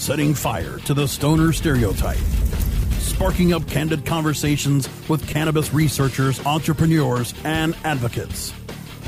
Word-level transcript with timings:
setting 0.00 0.32
fire 0.32 0.78
to 0.78 0.94
the 0.94 1.06
stoner 1.06 1.52
stereotype, 1.52 2.16
sparking 3.00 3.52
up 3.52 3.66
candid 3.68 4.04
conversations 4.06 4.88
with 5.10 5.28
cannabis 5.28 5.74
researchers, 5.74 6.44
entrepreneurs, 6.46 7.34
and 7.44 7.76
advocates. 7.84 8.54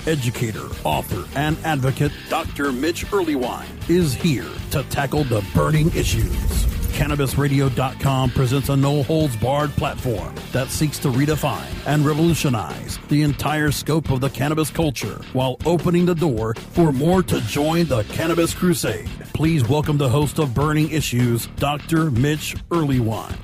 Educator, 0.07 0.69
author, 0.85 1.27
and 1.35 1.57
advocate 1.65 2.13
Dr. 2.29 2.73
Mitch 2.73 3.07
Earlywine 3.07 3.89
is 3.89 4.13
here 4.13 4.51
to 4.73 4.83
tackle 4.85 5.25
the 5.25 5.43
burning 5.55 5.91
issues. 5.95 6.72
CannabisRadio.com 6.93 8.31
presents 8.33 8.69
a 8.69 8.77
no 8.77 9.03
holds 9.03 9.35
barred 9.37 9.71
platform 9.71 10.35
that 10.53 10.69
seeks 10.69 10.99
to 10.99 11.09
redefine 11.09 11.73
and 11.87 12.05
revolutionize 12.05 12.99
the 13.09 13.23
entire 13.23 13.71
scope 13.71 14.11
of 14.11 14.21
the 14.21 14.29
cannabis 14.29 14.71
culture 14.71 15.21
while 15.33 15.57
opening 15.65 16.05
the 16.05 16.15
door 16.15 16.55
for 16.55 16.93
more 16.93 17.23
to 17.23 17.41
join 17.43 17.87
the 17.87 18.03
cannabis 18.05 18.53
crusade. 18.53 19.09
Please 19.33 19.67
welcome 19.67 19.97
the 19.97 20.09
host 20.09 20.39
of 20.39 20.53
Burning 20.53 20.91
Issues, 20.91 21.47
Dr. 21.57 22.11
Mitch 22.11 22.55
Earlywine. 22.71 23.37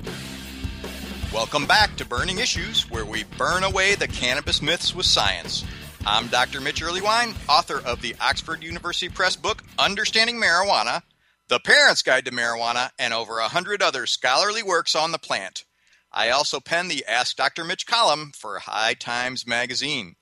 Welcome 1.33 1.65
back 1.65 1.95
to 1.97 2.05
Burning 2.05 2.37
Issues, 2.37 2.89
where 2.91 3.05
we 3.05 3.23
burn 3.37 3.63
away 3.63 3.95
the 3.95 4.07
cannabis 4.07 4.61
myths 4.61 4.93
with 4.93 5.07
science. 5.07 5.65
I'm 6.05 6.27
Dr. 6.27 6.61
Mitch 6.61 6.81
Earlywine, 6.83 7.35
author 7.49 7.81
of 7.83 8.01
the 8.01 8.15
Oxford 8.21 8.63
University 8.63 9.09
Press 9.09 9.35
book, 9.35 9.63
Understanding 9.79 10.39
Marijuana 10.39 11.01
the 11.49 11.59
Parent's 11.59 12.03
Guide 12.03 12.25
to 12.25 12.31
Marijuana, 12.31 12.91
and 12.99 13.11
over 13.11 13.39
a 13.39 13.47
hundred 13.47 13.81
other 13.81 14.05
scholarly 14.05 14.61
works 14.61 14.93
on 14.93 15.11
the 15.11 15.17
plant. 15.17 15.65
I 16.11 16.29
also 16.29 16.59
pen 16.59 16.87
the 16.87 17.03
Ask 17.07 17.35
Dr. 17.35 17.65
Mitch 17.65 17.87
column 17.87 18.31
for 18.35 18.59
High 18.59 18.93
Times 18.93 19.47
magazine. 19.47 20.15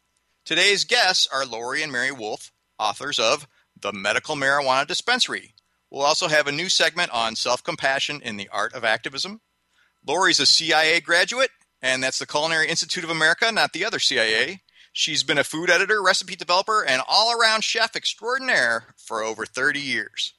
Today's 0.46 0.86
guests 0.86 1.28
are 1.32 1.46
Laurie 1.46 1.84
and 1.84 1.92
Mary 1.92 2.14
Wolf, 2.14 2.54
authors 2.80 3.20
of 3.20 3.46
The 3.78 3.92
Medical 3.92 4.38
Marijuana 4.38 4.88
Dispensary. 4.88 5.54
We'll 5.92 6.04
also 6.04 6.30
have 6.30 6.48
a 6.48 6.52
new 6.54 6.70
segment 6.70 7.12
on 7.12 7.36
self 7.36 7.62
compassion 7.62 8.22
in 8.24 8.38
the 8.38 8.48
art 8.48 8.74
of 8.74 8.86
activism. 8.86 9.42
Laurie's 10.08 10.40
a 10.40 10.46
CIA 10.46 11.02
graduate, 11.02 11.52
and 11.82 12.02
that's 12.02 12.20
the 12.20 12.26
Culinary 12.26 12.70
Institute 12.70 13.04
of 13.04 13.10
America, 13.10 13.52
not 13.52 13.74
the 13.74 13.84
other 13.84 14.00
CIA. 14.00 14.62
She's 14.94 15.24
been 15.24 15.38
a 15.38 15.44
food 15.44 15.70
editor, 15.70 16.02
recipe 16.02 16.38
developer, 16.38 16.86
and 16.86 17.02
all 17.06 17.38
around 17.38 17.66
chef 17.66 17.98
extraordinaire 17.98 18.96
for 18.98 19.24
over 19.24 19.46
30 19.46 19.82
years. 19.82 20.34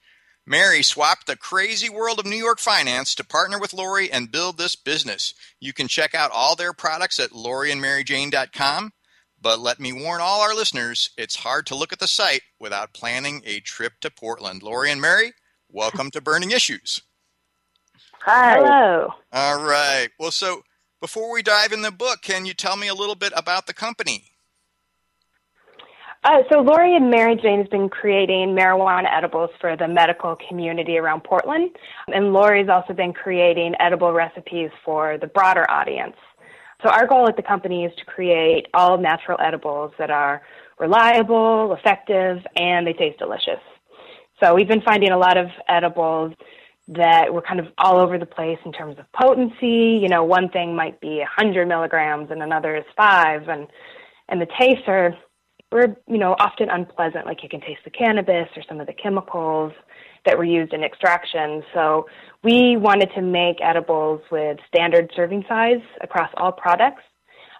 Mary 0.49 0.81
swapped 0.81 1.27
the 1.27 1.35
crazy 1.35 1.89
world 1.89 2.17
of 2.17 2.25
New 2.25 2.35
York 2.35 2.57
finance 2.57 3.13
to 3.13 3.23
partner 3.23 3.59
with 3.59 3.71
Laurie 3.71 4.11
and 4.11 4.31
build 4.31 4.57
this 4.57 4.75
business. 4.75 5.35
You 5.59 5.73
can 5.73 5.87
check 5.87 6.15
out 6.15 6.31
all 6.33 6.55
their 6.55 6.73
products 6.73 7.19
at 7.19 7.29
laurieandmaryjane.com. 7.29 8.91
But 9.39 9.59
let 9.59 9.79
me 9.79 9.93
warn 9.93 10.21
all 10.21 10.41
our 10.41 10.55
listeners, 10.55 11.11
it's 11.19 11.35
hard 11.35 11.67
to 11.67 11.75
look 11.75 11.93
at 11.93 11.99
the 11.99 12.07
site 12.07 12.41
without 12.59 12.95
planning 12.95 13.43
a 13.45 13.59
trip 13.59 13.93
to 14.01 14.09
Portland. 14.09 14.63
Laurie 14.63 14.89
and 14.89 14.99
Mary, 14.99 15.33
welcome 15.69 16.09
to 16.09 16.19
Burning 16.19 16.49
Issues. 16.49 16.99
Hi. 18.21 18.55
Hello. 18.55 19.13
All 19.31 19.63
right. 19.63 20.09
Well, 20.19 20.31
so 20.31 20.63
before 20.99 21.31
we 21.31 21.43
dive 21.43 21.73
in 21.73 21.83
the 21.83 21.91
book, 21.91 22.23
can 22.23 22.47
you 22.47 22.55
tell 22.55 22.75
me 22.75 22.87
a 22.87 22.95
little 22.95 23.13
bit 23.13 23.33
about 23.35 23.67
the 23.67 23.73
company? 23.75 24.28
Uh, 26.23 26.39
so 26.51 26.59
Laurie 26.59 26.97
and 26.97 27.09
Mary 27.09 27.37
Jane 27.41 27.59
has 27.59 27.67
been 27.69 27.87
creating 27.87 28.49
marijuana 28.49 29.05
edibles 29.15 29.51
for 29.61 29.77
the 29.77 29.87
medical 29.87 30.35
community 30.49 30.97
around 30.97 31.23
Portland, 31.23 31.71
and 32.13 32.33
Laurie's 32.33 32.67
also 32.67 32.93
been 32.93 33.13
creating 33.13 33.73
edible 33.79 34.11
recipes 34.11 34.69
for 34.83 35.17
the 35.17 35.27
broader 35.27 35.69
audience. 35.71 36.17
So 36.83 36.89
our 36.89 37.07
goal 37.07 37.27
at 37.29 37.37
the 37.37 37.43
company 37.43 37.85
is 37.85 37.95
to 37.99 38.05
create 38.05 38.67
all 38.73 38.97
natural 38.97 39.37
edibles 39.41 39.93
that 39.97 40.11
are 40.11 40.41
reliable, 40.77 41.73
effective, 41.73 42.39
and 42.57 42.85
they 42.85 42.93
taste 42.93 43.19
delicious. 43.19 43.61
So 44.43 44.53
we've 44.53 44.67
been 44.67 44.81
finding 44.81 45.11
a 45.11 45.17
lot 45.17 45.37
of 45.37 45.47
edibles 45.69 46.33
that 46.89 47.33
were 47.33 47.41
kind 47.41 47.61
of 47.61 47.67
all 47.77 47.97
over 47.97 48.17
the 48.17 48.25
place 48.25 48.57
in 48.65 48.73
terms 48.73 48.97
of 48.99 49.05
potency. 49.13 49.99
You 50.01 50.09
know, 50.09 50.25
one 50.25 50.49
thing 50.49 50.75
might 50.75 50.99
be 50.99 51.19
100 51.19 51.65
milligrams 51.65 52.29
and 52.29 52.43
another 52.43 52.75
is 52.75 52.85
five, 52.97 53.47
and 53.47 53.67
and 54.27 54.39
the 54.39 54.47
tastes 54.59 54.83
are 54.87 55.15
were, 55.71 55.95
you 56.07 56.17
know, 56.17 56.35
often 56.39 56.69
unpleasant. 56.69 57.25
Like 57.25 57.43
you 57.43 57.49
can 57.49 57.61
taste 57.61 57.81
the 57.83 57.91
cannabis 57.91 58.47
or 58.55 58.63
some 58.67 58.79
of 58.79 58.87
the 58.87 58.93
chemicals 58.93 59.73
that 60.25 60.37
were 60.37 60.43
used 60.43 60.73
in 60.73 60.83
extraction. 60.83 61.63
So 61.73 62.07
we 62.43 62.77
wanted 62.77 63.09
to 63.15 63.21
make 63.21 63.57
edibles 63.61 64.21
with 64.31 64.57
standard 64.67 65.11
serving 65.15 65.45
size 65.47 65.81
across 66.01 66.29
all 66.37 66.51
products 66.51 67.03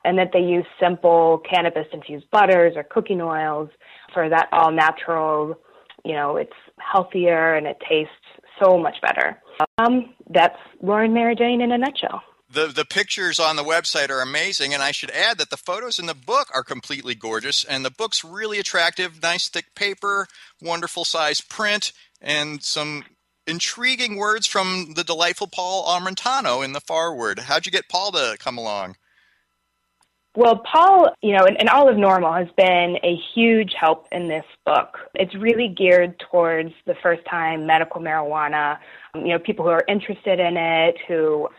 and 0.05 0.17
that 0.17 0.29
they 0.33 0.39
use 0.39 0.65
simple 0.79 1.41
cannabis 1.49 1.85
infused 1.93 2.29
butters 2.31 2.73
or 2.75 2.83
cooking 2.83 3.21
oils 3.21 3.69
for 4.13 4.29
that 4.29 4.47
all 4.51 4.71
natural, 4.71 5.57
you 6.05 6.13
know, 6.13 6.37
it's 6.37 6.53
healthier 6.79 7.55
and 7.55 7.67
it 7.67 7.77
tastes 7.87 8.13
so 8.61 8.77
much 8.77 8.95
better. 9.01 9.41
Um, 9.77 10.13
that's 10.29 10.57
Lauren 10.81 11.13
Mary 11.13 11.35
Jane 11.35 11.61
in 11.61 11.71
a 11.71 11.77
nutshell 11.77 12.21
the 12.51 12.67
the 12.67 12.85
pictures 12.85 13.39
on 13.39 13.55
the 13.55 13.63
website 13.63 14.09
are 14.09 14.21
amazing 14.21 14.73
and 14.73 14.81
i 14.81 14.91
should 14.91 15.11
add 15.11 15.37
that 15.37 15.49
the 15.49 15.57
photos 15.57 15.99
in 15.99 16.05
the 16.05 16.13
book 16.13 16.47
are 16.53 16.63
completely 16.63 17.15
gorgeous 17.15 17.63
and 17.63 17.85
the 17.85 17.91
book's 17.91 18.23
really 18.23 18.59
attractive. 18.59 19.21
Nice 19.21 19.47
thick 19.47 19.75
paper 19.75 20.27
wonderful 20.61 21.05
size 21.05 21.41
print 21.41 21.91
and 22.21 22.63
some 22.63 23.03
intriguing 23.47 24.17
words 24.17 24.45
from 24.45 24.93
the 24.95 25.03
delightful 25.03 25.47
paul 25.47 25.85
armentano 25.85 26.63
in 26.63 26.73
the 26.73 26.81
foreword 26.81 27.39
how'd 27.39 27.65
you 27.65 27.71
get 27.71 27.89
paul 27.89 28.11
to 28.11 28.35
come 28.39 28.57
along? 28.57 28.95
Well, 30.35 30.61
Paul, 30.71 31.09
you 31.21 31.35
know, 31.35 31.45
and, 31.45 31.57
and 31.59 31.67
of 31.69 31.95
NORML 31.95 32.37
has 32.37 32.47
been 32.55 32.97
a 33.03 33.19
huge 33.33 33.73
help 33.77 34.07
in 34.11 34.27
this 34.27 34.45
book. 34.63 34.97
It's 35.15 35.35
really 35.35 35.67
geared 35.67 36.19
towards 36.31 36.69
the 36.85 36.93
first 37.01 37.25
time 37.25 37.65
medical 37.65 37.99
marijuana, 37.99 38.77
um, 39.15 39.25
you 39.25 39.33
know, 39.33 39.39
people 39.39 39.65
who 39.65 39.71
are 39.71 39.83
interested 39.87 40.39
in 40.39 40.55
it, 40.55 40.97
who 41.07 41.49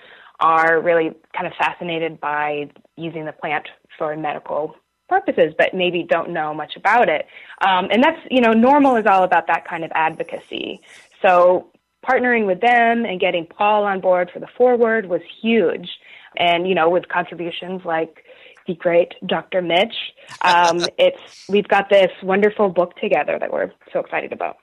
are 0.41 0.81
really 0.81 1.13
kind 1.35 1.47
of 1.47 1.53
fascinated 1.59 2.21
by 2.21 2.71
using 2.97 3.25
the 3.25 3.33
plant 3.33 3.69
for 3.99 4.17
medical 4.17 4.75
purposes, 5.09 5.53
but 5.59 5.75
maybe 5.75 6.05
don't 6.09 6.31
know 6.31 6.55
much 6.55 6.77
about 6.77 7.09
it. 7.09 7.27
Um, 7.61 7.89
and 7.91 8.03
that's, 8.03 8.21
you 8.31 8.41
know, 8.41 8.53
NORML 8.53 9.01
is 9.01 9.07
all 9.07 9.25
about 9.25 9.49
that 9.49 9.67
kind 9.69 9.85
of 9.85 9.91
advocacy. 9.95 10.81
So 11.21 11.71
partnering 12.09 12.47
with 12.47 12.61
them 12.61 13.05
and 13.05 13.21
getting 13.21 13.47
Paul 13.47 13.85
on 13.85 14.01
board 14.01 14.31
for 14.33 14.39
the 14.39 14.47
foreword 14.57 15.07
was 15.07 15.21
huge. 15.43 15.89
And, 16.37 16.67
you 16.69 16.75
know, 16.75 16.89
with 16.89 17.09
contributions 17.09 17.83
like 17.85 18.25
the 18.67 18.75
great 18.75 19.15
Dr. 19.27 19.61
Mitch, 19.61 19.95
um, 20.43 20.81
it's, 20.99 21.49
we've 21.49 21.69
got 21.69 21.91
this 21.91 22.13
wonderful 22.23 22.71
book 22.71 22.97
together 22.97 23.37
that 23.39 23.53
we're 23.53 23.73
so 23.93 23.99
excited 23.99 24.33
about. 24.33 24.57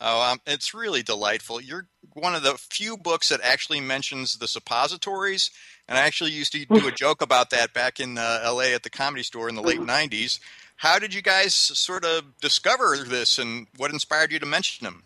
Oh, 0.00 0.22
um, 0.22 0.40
it's 0.46 0.72
really 0.72 1.02
delightful. 1.02 1.60
You're 1.60 1.86
one 2.14 2.34
of 2.34 2.42
the 2.42 2.54
few 2.54 2.96
books 2.96 3.28
that 3.28 3.40
actually 3.42 3.80
mentions 3.80 4.38
the 4.38 4.48
suppositories, 4.48 5.50
and 5.88 5.98
I 5.98 6.02
actually 6.02 6.32
used 6.32 6.52
to 6.52 6.64
do 6.70 6.88
a 6.88 6.92
joke 6.92 7.22
about 7.22 7.50
that 7.50 7.72
back 7.72 8.00
in 8.00 8.18
uh, 8.18 8.40
L.A. 8.42 8.74
at 8.74 8.82
the 8.82 8.90
Comedy 8.90 9.22
Store 9.22 9.48
in 9.48 9.54
the 9.54 9.62
late 9.62 9.80
'90s. 9.80 10.08
Mm-hmm. 10.10 10.44
How 10.76 10.98
did 10.98 11.12
you 11.12 11.20
guys 11.20 11.54
sort 11.54 12.04
of 12.04 12.40
discover 12.40 12.96
this, 13.06 13.38
and 13.38 13.66
what 13.76 13.90
inspired 13.90 14.32
you 14.32 14.38
to 14.38 14.46
mention 14.46 14.84
them? 14.84 15.04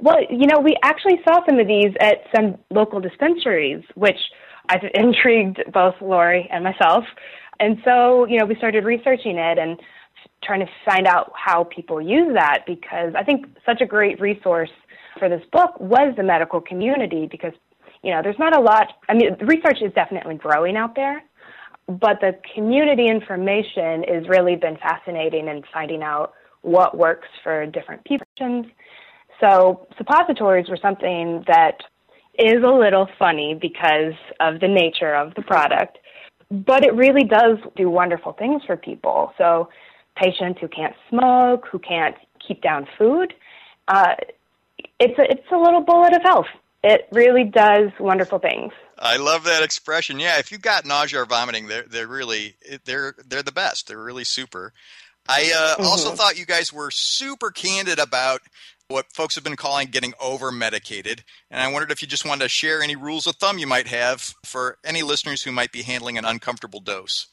Well, 0.00 0.16
you 0.30 0.46
know, 0.46 0.60
we 0.60 0.76
actually 0.82 1.20
saw 1.24 1.44
some 1.48 1.58
of 1.58 1.66
these 1.66 1.94
at 2.00 2.24
some 2.34 2.58
local 2.70 3.00
dispensaries, 3.00 3.84
which 3.94 4.18
I've 4.68 4.84
intrigued 4.94 5.60
both 5.72 5.94
Laurie 6.00 6.48
and 6.50 6.64
myself. 6.64 7.04
And 7.58 7.78
so, 7.84 8.24
you 8.24 8.38
know, 8.38 8.46
we 8.46 8.54
started 8.56 8.84
researching 8.84 9.36
it 9.36 9.58
and 9.58 9.78
trying 10.42 10.60
to 10.60 10.66
find 10.84 11.06
out 11.06 11.32
how 11.34 11.64
people 11.64 12.00
use 12.00 12.32
that 12.34 12.64
because 12.66 13.14
I 13.16 13.22
think 13.22 13.46
such 13.66 13.80
a 13.80 13.86
great 13.86 14.20
resource 14.20 14.70
for 15.18 15.28
this 15.28 15.42
book 15.52 15.78
was 15.78 16.14
the 16.16 16.22
medical 16.22 16.60
community 16.60 17.28
because 17.30 17.52
you 18.02 18.12
know 18.12 18.20
there's 18.22 18.38
not 18.38 18.56
a 18.56 18.60
lot 18.60 18.88
I 19.08 19.14
mean 19.14 19.36
research 19.40 19.78
is 19.82 19.92
definitely 19.92 20.36
growing 20.36 20.76
out 20.76 20.94
there 20.94 21.22
but 21.98 22.20
the 22.20 22.38
community 22.54 23.06
information 23.08 24.04
has 24.04 24.28
really 24.28 24.54
been 24.54 24.76
fascinating 24.76 25.48
in 25.48 25.62
finding 25.72 26.02
out 26.02 26.32
what 26.62 26.96
works 26.96 27.28
for 27.42 27.66
different 27.66 28.04
people. 28.04 28.26
So 29.40 29.86
suppositories 29.96 30.68
were 30.68 30.78
something 30.80 31.42
that 31.48 31.78
is 32.38 32.62
a 32.62 32.70
little 32.70 33.08
funny 33.18 33.58
because 33.60 34.14
of 34.38 34.60
the 34.60 34.68
nature 34.68 35.14
of 35.14 35.34
the 35.34 35.42
product, 35.42 35.98
but 36.50 36.84
it 36.84 36.94
really 36.94 37.24
does 37.24 37.58
do 37.76 37.90
wonderful 37.90 38.32
things 38.32 38.62
for 38.66 38.76
people. 38.76 39.32
So 39.36 39.68
patients 40.20 40.60
who 40.60 40.68
can't 40.68 40.94
smoke, 41.08 41.66
who 41.70 41.78
can't 41.78 42.16
keep 42.46 42.62
down 42.62 42.86
food. 42.98 43.34
Uh, 43.88 44.14
it's 44.98 45.18
a, 45.18 45.30
it's 45.30 45.50
a 45.52 45.56
little 45.56 45.80
bullet 45.80 46.14
of 46.14 46.22
health. 46.22 46.46
It 46.82 47.08
really 47.12 47.44
does 47.44 47.90
wonderful 47.98 48.38
things. 48.38 48.72
I 48.98 49.16
love 49.16 49.44
that 49.44 49.62
expression. 49.62 50.18
Yeah, 50.18 50.38
if 50.38 50.52
you've 50.52 50.62
got 50.62 50.86
nausea 50.86 51.22
or 51.22 51.26
vomiting, 51.26 51.66
they're 51.66 51.84
they're 51.84 52.06
really 52.06 52.56
they're 52.84 53.14
they're 53.26 53.42
the 53.42 53.52
best. 53.52 53.88
They're 53.88 54.02
really 54.02 54.24
super. 54.24 54.72
I 55.28 55.52
uh, 55.54 55.74
mm-hmm. 55.74 55.86
also 55.86 56.10
thought 56.12 56.38
you 56.38 56.46
guys 56.46 56.72
were 56.72 56.90
super 56.90 57.50
candid 57.50 57.98
about 57.98 58.40
what 58.88 59.12
folks 59.12 59.36
have 59.36 59.44
been 59.44 59.56
calling 59.56 59.88
getting 59.88 60.12
over 60.20 60.50
medicated. 60.50 61.22
And 61.50 61.60
I 61.62 61.70
wondered 61.70 61.92
if 61.92 62.02
you 62.02 62.08
just 62.08 62.24
wanted 62.24 62.44
to 62.44 62.48
share 62.48 62.82
any 62.82 62.96
rules 62.96 63.26
of 63.26 63.36
thumb 63.36 63.58
you 63.58 63.66
might 63.66 63.86
have 63.86 64.34
for 64.44 64.78
any 64.84 65.02
listeners 65.02 65.42
who 65.42 65.52
might 65.52 65.72
be 65.72 65.82
handling 65.82 66.18
an 66.18 66.24
uncomfortable 66.24 66.80
dose. 66.80 67.28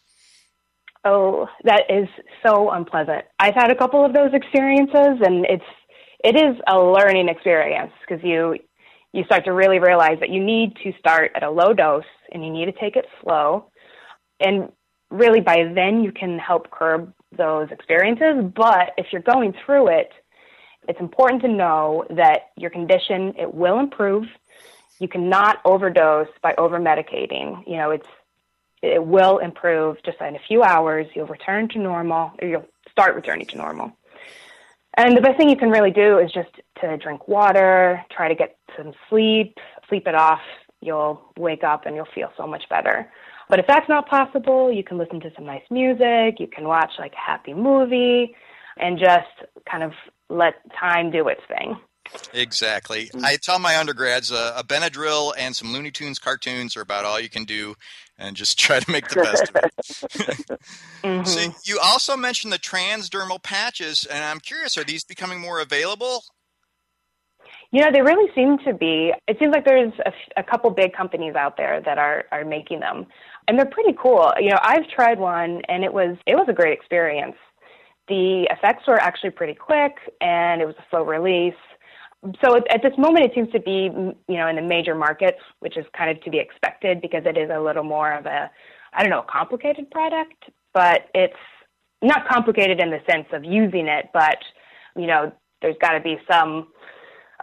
Oh, 1.06 1.48
that 1.64 1.84
is 1.90 2.08
so 2.46 2.72
unpleasant. 2.72 3.26
I've 3.40 3.56
had 3.56 3.72
a 3.72 3.76
couple 3.76 4.04
of 4.04 4.14
those 4.14 4.34
experiences, 4.34 5.22
and 5.22 5.46
it's 5.46 5.64
it 6.24 6.36
is 6.36 6.58
a 6.68 6.78
learning 6.78 7.30
experience 7.30 7.92
because 8.02 8.24
you 8.24 8.58
you 9.14 9.24
start 9.24 9.46
to 9.46 9.54
really 9.54 9.80
realize 9.80 10.20
that 10.20 10.30
you 10.30 10.44
need 10.44 10.76
to 10.84 10.92
start 11.00 11.32
at 11.36 11.44
a 11.44 11.50
low 11.50 11.74
dose 11.74 12.04
and 12.32 12.46
you 12.46 12.52
need 12.52 12.66
to 12.66 12.72
take 12.74 12.96
it 12.96 13.06
slow. 13.22 13.72
And 14.40 14.72
really 15.10 15.40
by 15.40 15.72
then 15.74 16.04
you 16.04 16.12
can 16.12 16.38
help 16.38 16.70
curb 16.70 17.14
those 17.36 17.70
experiences. 17.72 18.52
But 18.56 18.92
if 18.98 19.08
you're 19.12 19.22
going 19.22 19.54
through 19.66 19.88
it, 19.88 20.12
it's 20.88 21.00
important 21.00 21.42
to 21.44 21.48
know 21.48 22.06
that 22.10 22.50
your 22.58 22.70
condition 22.70 23.34
it 23.38 23.54
will 23.54 23.80
improve. 23.80 24.26
You 25.00 25.08
cannot 25.08 25.60
overdose 25.66 26.28
by 26.42 26.54
over 26.58 26.80
medicating. 26.80 27.64
You 27.68 27.78
know, 27.78 27.92
it's 27.92 28.08
it 28.82 29.04
will 29.04 29.40
improve 29.40 29.98
just 30.06 30.20
in 30.22 30.36
a 30.36 30.40
few 30.48 30.64
hours. 30.64 31.08
You'll 31.16 31.28
return 31.28 31.70
to 31.70 31.80
normal, 31.80 32.32
or 32.42 32.48
you'll 32.48 32.66
start 32.92 33.16
returning 33.16 33.48
to 33.48 33.58
normal. 33.58 33.92
And 34.96 35.16
the 35.16 35.22
best 35.22 35.38
thing 35.38 35.50
you 35.50 35.56
can 35.56 35.70
really 35.70 35.92
do 35.92 36.18
is 36.18 36.32
just 36.32 36.50
to 36.82 36.98
drink 36.98 37.28
water, 37.28 38.04
try 38.12 38.28
to 38.28 38.36
get 38.36 38.58
some 38.76 38.94
sleep, 39.10 39.58
sleep 39.88 40.08
it 40.08 40.16
off. 40.16 40.42
You'll 40.82 41.22
wake 41.38 41.64
up 41.64 41.86
and 41.86 41.96
you'll 41.96 42.08
feel 42.14 42.32
so 42.36 42.48
much 42.48 42.64
better. 42.70 43.12
But 43.50 43.60
if 43.60 43.66
that's 43.68 43.88
not 43.88 44.08
possible, 44.08 44.72
you 44.72 44.84
can 44.84 44.98
listen 44.98 45.20
to 45.22 45.32
some 45.36 45.46
nice 45.46 45.64
music, 45.70 46.40
you 46.40 46.48
can 46.48 46.68
watch 46.68 46.92
like 47.00 47.14
a 47.14 47.32
happy 47.32 47.54
movie, 47.54 48.36
and 48.78 49.00
just 49.00 49.50
kind 49.70 49.84
of 49.84 49.94
let 50.30 50.56
time 50.80 51.12
do 51.12 51.28
its 51.28 51.42
thing. 51.48 51.78
Exactly. 52.34 53.10
I 53.24 53.38
tell 53.38 53.60
my 53.60 53.78
undergrads 53.78 54.32
uh, 54.32 54.54
a 54.56 54.64
Benadryl 54.64 55.34
and 55.38 55.56
some 55.56 55.74
Looney 55.74 55.92
Tunes 55.92 56.20
cartoons 56.20 56.78
are 56.78 56.82
about 56.82 57.06
all 57.06 57.20
you 57.20 57.30
can 57.30 57.44
do, 57.44 57.76
and 58.18 58.36
just 58.36 58.60
try 58.60 58.80
to 58.80 58.92
make 58.92 59.08
the 59.10 59.22
best 59.22 59.50
of 59.50 59.56
it. 59.56 60.60
mm-hmm. 61.04 61.26
So 61.26 61.54
you 61.64 61.80
also 61.82 62.18
mentioned 62.18 62.54
the 62.54 62.60
transdermal 62.60 63.42
patches, 63.42 64.06
and 64.06 64.24
I'm 64.24 64.40
curious: 64.40 64.78
are 64.78 64.84
these 64.84 65.04
becoming 65.04 65.40
more 65.40 65.60
available? 65.60 66.24
You 67.72 67.82
know, 67.82 67.92
they 67.92 68.02
really 68.02 68.32
seem 68.34 68.58
to 68.60 68.74
be. 68.74 69.12
It 69.28 69.38
seems 69.40 69.52
like 69.54 69.66
there's 69.66 69.92
a, 70.06 70.14
a 70.38 70.44
couple 70.44 70.70
big 70.72 70.94
companies 70.94 71.36
out 71.36 71.58
there 71.58 71.82
that 71.82 71.98
are 71.98 72.26
are 72.32 72.46
making 72.46 72.80
them, 72.80 73.06
and 73.48 73.58
they're 73.58 73.66
pretty 73.66 73.96
cool. 74.02 74.32
You 74.40 74.52
know, 74.52 74.60
I've 74.62 74.88
tried 74.90 75.20
one, 75.20 75.62
and 75.68 75.84
it 75.84 75.94
was 75.94 76.18
it 76.26 76.36
was 76.36 76.48
a 76.50 76.54
great 76.54 76.74
experience. 76.74 77.36
The 78.08 78.48
effects 78.50 78.88
were 78.88 78.98
actually 78.98 79.32
pretty 79.32 79.54
quick, 79.54 79.96
and 80.22 80.62
it 80.62 80.66
was 80.66 80.76
a 80.80 80.86
slow 80.90 81.04
release 81.04 81.56
so 82.44 82.58
at 82.58 82.82
this 82.82 82.98
moment, 82.98 83.26
it 83.26 83.32
seems 83.36 83.52
to 83.52 83.60
be, 83.60 83.90
you 84.28 84.38
know, 84.38 84.48
in 84.48 84.56
the 84.56 84.62
major 84.62 84.96
markets, 84.96 85.38
which 85.60 85.78
is 85.78 85.86
kind 85.96 86.10
of 86.10 86.22
to 86.24 86.32
be 86.32 86.40
expected 86.40 87.02
because 87.02 87.24
it 87.26 87.38
is 87.38 87.50
a 87.54 87.60
little 87.60 87.84
more 87.84 88.12
of 88.12 88.26
a, 88.26 88.50
I 88.94 89.04
don't 89.04 89.12
know, 89.12 89.24
complicated 89.30 89.92
product, 89.92 90.46
but 90.74 91.10
it's 91.14 91.36
not 92.02 92.28
complicated 92.28 92.80
in 92.80 92.90
the 92.90 93.00
sense 93.10 93.28
of 93.34 93.44
using 93.44 93.88
it, 93.88 94.10
but, 94.14 94.38
you 94.96 95.08
know, 95.08 95.32
there's 95.62 95.76
got 95.80 95.92
to 95.92 96.00
be 96.00 96.18
some, 96.30 96.68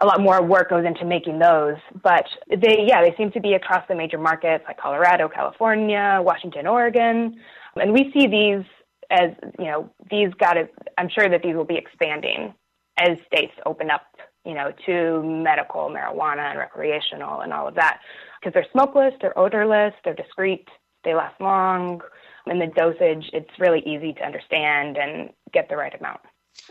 a 0.01 0.05
lot 0.05 0.21
more 0.21 0.41
work 0.43 0.69
goes 0.69 0.85
into 0.85 1.05
making 1.05 1.39
those. 1.39 1.77
But 2.03 2.25
they, 2.49 2.85
yeah, 2.87 3.01
they 3.01 3.15
seem 3.17 3.31
to 3.31 3.39
be 3.39 3.53
across 3.53 3.83
the 3.87 3.95
major 3.95 4.17
markets 4.17 4.65
like 4.67 4.77
Colorado, 4.77 5.29
California, 5.29 6.19
Washington, 6.21 6.67
Oregon. 6.67 7.35
And 7.75 7.93
we 7.93 8.11
see 8.13 8.27
these 8.27 8.65
as, 9.09 9.31
you 9.59 9.65
know, 9.65 9.89
these 10.09 10.29
got 10.39 10.53
to, 10.53 10.67
I'm 10.97 11.09
sure 11.09 11.29
that 11.29 11.41
these 11.43 11.55
will 11.55 11.65
be 11.65 11.77
expanding 11.77 12.53
as 12.97 13.17
states 13.27 13.53
open 13.65 13.89
up 13.89 14.03
you 14.45 14.53
know, 14.53 14.71
to 14.85 15.23
medical 15.23 15.89
marijuana 15.89 16.51
and 16.51 16.59
recreational 16.59 17.41
and 17.41 17.51
all 17.51 17.67
of 17.67 17.75
that. 17.75 17.99
Because 18.39 18.53
they're 18.53 18.67
smokeless, 18.71 19.13
they're 19.21 19.37
odorless, 19.37 19.93
they're 20.03 20.13
discreet, 20.13 20.67
they 21.03 21.15
last 21.15 21.39
long, 21.41 22.01
and 22.45 22.61
the 22.61 22.67
dosage, 22.67 23.29
it's 23.33 23.59
really 23.59 23.79
easy 23.79 24.13
to 24.13 24.23
understand 24.23 24.97
and 24.97 25.31
get 25.51 25.67
the 25.69 25.75
right 25.75 25.93
amount. 25.99 26.19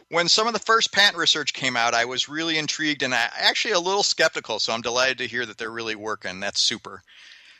When 0.08 0.28
some 0.28 0.46
of 0.46 0.52
the 0.52 0.60
first 0.60 0.92
patent 0.92 1.18
research 1.18 1.52
came 1.52 1.76
out, 1.76 1.94
I 1.94 2.04
was 2.04 2.28
really 2.28 2.58
intrigued 2.58 3.02
and 3.02 3.14
I, 3.14 3.28
actually 3.38 3.74
a 3.74 3.80
little 3.80 4.02
skeptical. 4.02 4.58
So 4.58 4.72
I'm 4.72 4.80
delighted 4.80 5.18
to 5.18 5.26
hear 5.26 5.44
that 5.46 5.58
they're 5.58 5.70
really 5.70 5.94
working. 5.94 6.40
That's 6.40 6.60
super. 6.60 7.02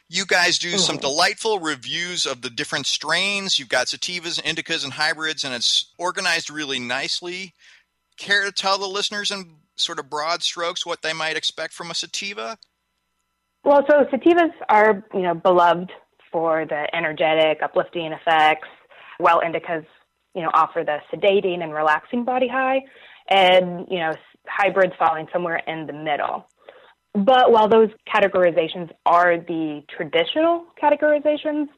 You 0.08 0.26
guys 0.26 0.58
do 0.58 0.70
some 0.70 0.96
mm-hmm. 0.96 1.02
delightful 1.02 1.60
reviews 1.60 2.26
of 2.26 2.42
the 2.42 2.50
different 2.50 2.86
strains. 2.86 3.58
You've 3.58 3.68
got 3.68 3.86
sativas, 3.86 4.40
indicas, 4.42 4.84
and 4.84 4.92
hybrids, 4.92 5.44
and 5.44 5.54
it's 5.54 5.92
organized 5.98 6.50
really 6.50 6.78
nicely. 6.78 7.54
Care 8.16 8.44
to 8.44 8.52
tell 8.52 8.78
the 8.78 8.86
listeners 8.86 9.30
in 9.30 9.56
sort 9.76 9.98
of 9.98 10.08
broad 10.08 10.42
strokes 10.42 10.86
what 10.86 11.02
they 11.02 11.12
might 11.12 11.36
expect 11.36 11.72
from 11.72 11.90
a 11.90 11.94
sativa? 11.94 12.58
Well, 13.64 13.84
so 13.88 14.04
sativas 14.12 14.52
are, 14.68 15.04
you 15.14 15.22
know, 15.22 15.34
beloved 15.34 15.90
for 16.30 16.66
the 16.66 16.94
energetic, 16.94 17.62
uplifting 17.62 18.12
effects, 18.12 18.68
while 19.18 19.40
indicas, 19.40 19.86
you 20.34 20.42
know, 20.42 20.50
offer 20.52 20.84
the 20.84 20.98
sedating 21.12 21.62
and 21.62 21.72
relaxing 21.72 22.24
body 22.24 22.48
high, 22.48 22.82
and, 23.28 23.86
you 23.90 23.98
know, 23.98 24.12
hybrids 24.46 24.92
falling 24.98 25.26
somewhere 25.32 25.62
in 25.66 25.86
the 25.86 25.92
middle. 25.92 26.46
But 27.14 27.52
while 27.52 27.68
those 27.68 27.90
categorizations 28.12 28.90
are 29.06 29.38
the 29.38 29.82
traditional 29.96 30.66
categorizations, 30.82 31.68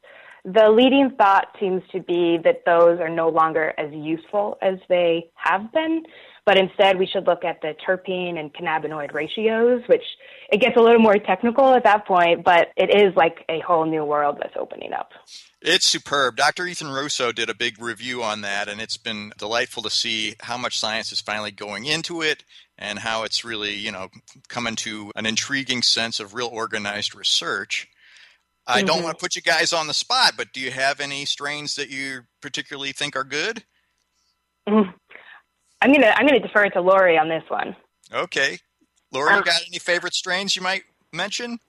the 0.43 0.69
leading 0.69 1.11
thought 1.17 1.55
seems 1.59 1.83
to 1.91 1.99
be 1.99 2.37
that 2.43 2.63
those 2.65 2.99
are 2.99 3.09
no 3.09 3.29
longer 3.29 3.73
as 3.77 3.91
useful 3.93 4.57
as 4.61 4.75
they 4.89 5.29
have 5.35 5.71
been, 5.71 6.03
but 6.47 6.57
instead 6.57 6.97
we 6.97 7.05
should 7.05 7.27
look 7.27 7.43
at 7.43 7.61
the 7.61 7.75
terpene 7.85 8.39
and 8.39 8.53
cannabinoid 8.53 9.13
ratios, 9.13 9.83
which 9.87 10.01
it 10.49 10.61
gets 10.61 10.77
a 10.77 10.79
little 10.79 11.01
more 11.01 11.17
technical 11.17 11.73
at 11.73 11.83
that 11.83 12.07
point, 12.07 12.45
but 12.45 12.69
it 12.77 12.89
is 12.89 13.13
like 13.17 13.43
a 13.49 13.59
whole 13.59 13.85
new 13.85 14.05
world 14.05 14.37
that's 14.41 14.55
opening 14.57 14.93
up. 14.93 15.11
It's 15.61 15.85
superb. 15.85 16.37
Dr. 16.37 16.65
Ethan 16.65 16.87
Russo 16.87 17.33
did 17.33 17.49
a 17.49 17.53
big 17.53 17.81
review 17.81 18.23
on 18.23 18.41
that, 18.41 18.69
and 18.69 18.79
it's 18.79 18.95
been 18.95 19.33
delightful 19.37 19.83
to 19.83 19.89
see 19.89 20.35
how 20.39 20.55
much 20.55 20.79
science 20.79 21.11
is 21.11 21.19
finally 21.19 21.51
going 21.51 21.83
into 21.83 22.21
it 22.21 22.45
and 22.77 22.99
how 22.99 23.23
it's 23.23 23.43
really, 23.43 23.75
you 23.75 23.91
know, 23.91 24.07
coming 24.47 24.77
to 24.77 25.11
an 25.17 25.25
intriguing 25.25 25.81
sense 25.81 26.21
of 26.21 26.33
real 26.33 26.47
organized 26.47 27.13
research. 27.13 27.89
I 28.65 28.77
mm-hmm. 28.77 28.87
don't 28.87 29.03
want 29.03 29.17
to 29.17 29.21
put 29.21 29.35
you 29.35 29.41
guys 29.41 29.73
on 29.73 29.87
the 29.87 29.93
spot, 29.93 30.35
but 30.37 30.53
do 30.53 30.61
you 30.61 30.71
have 30.71 31.01
any 31.01 31.25
strains 31.25 31.75
that 31.75 31.89
you 31.89 32.21
particularly 32.41 32.93
think 32.93 33.17
are 33.17 33.25
good? 33.25 33.65
Mm-hmm. 34.69 34.91
I'm 35.81 35.93
gonna 35.93 36.13
I'm 36.15 36.25
gonna 36.25 36.39
defer 36.39 36.69
to 36.69 36.81
Laurie 36.81 37.17
on 37.17 37.29
this 37.29 37.43
one. 37.47 37.75
Okay, 38.11 38.59
Laurie, 39.11 39.31
you 39.31 39.37
um, 39.37 39.43
got 39.43 39.61
any 39.67 39.79
favorite 39.79 40.13
strains 40.13 40.55
you 40.55 40.61
might 40.61 40.83
mention? 41.11 41.59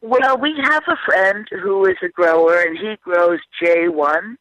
Well, 0.00 0.36
we 0.36 0.54
have 0.62 0.82
a 0.86 0.96
friend 1.06 1.46
who 1.62 1.86
is 1.86 1.96
a 2.02 2.08
grower, 2.08 2.60
and 2.60 2.76
he 2.76 2.96
grows 3.02 3.38
J1, 3.62 4.36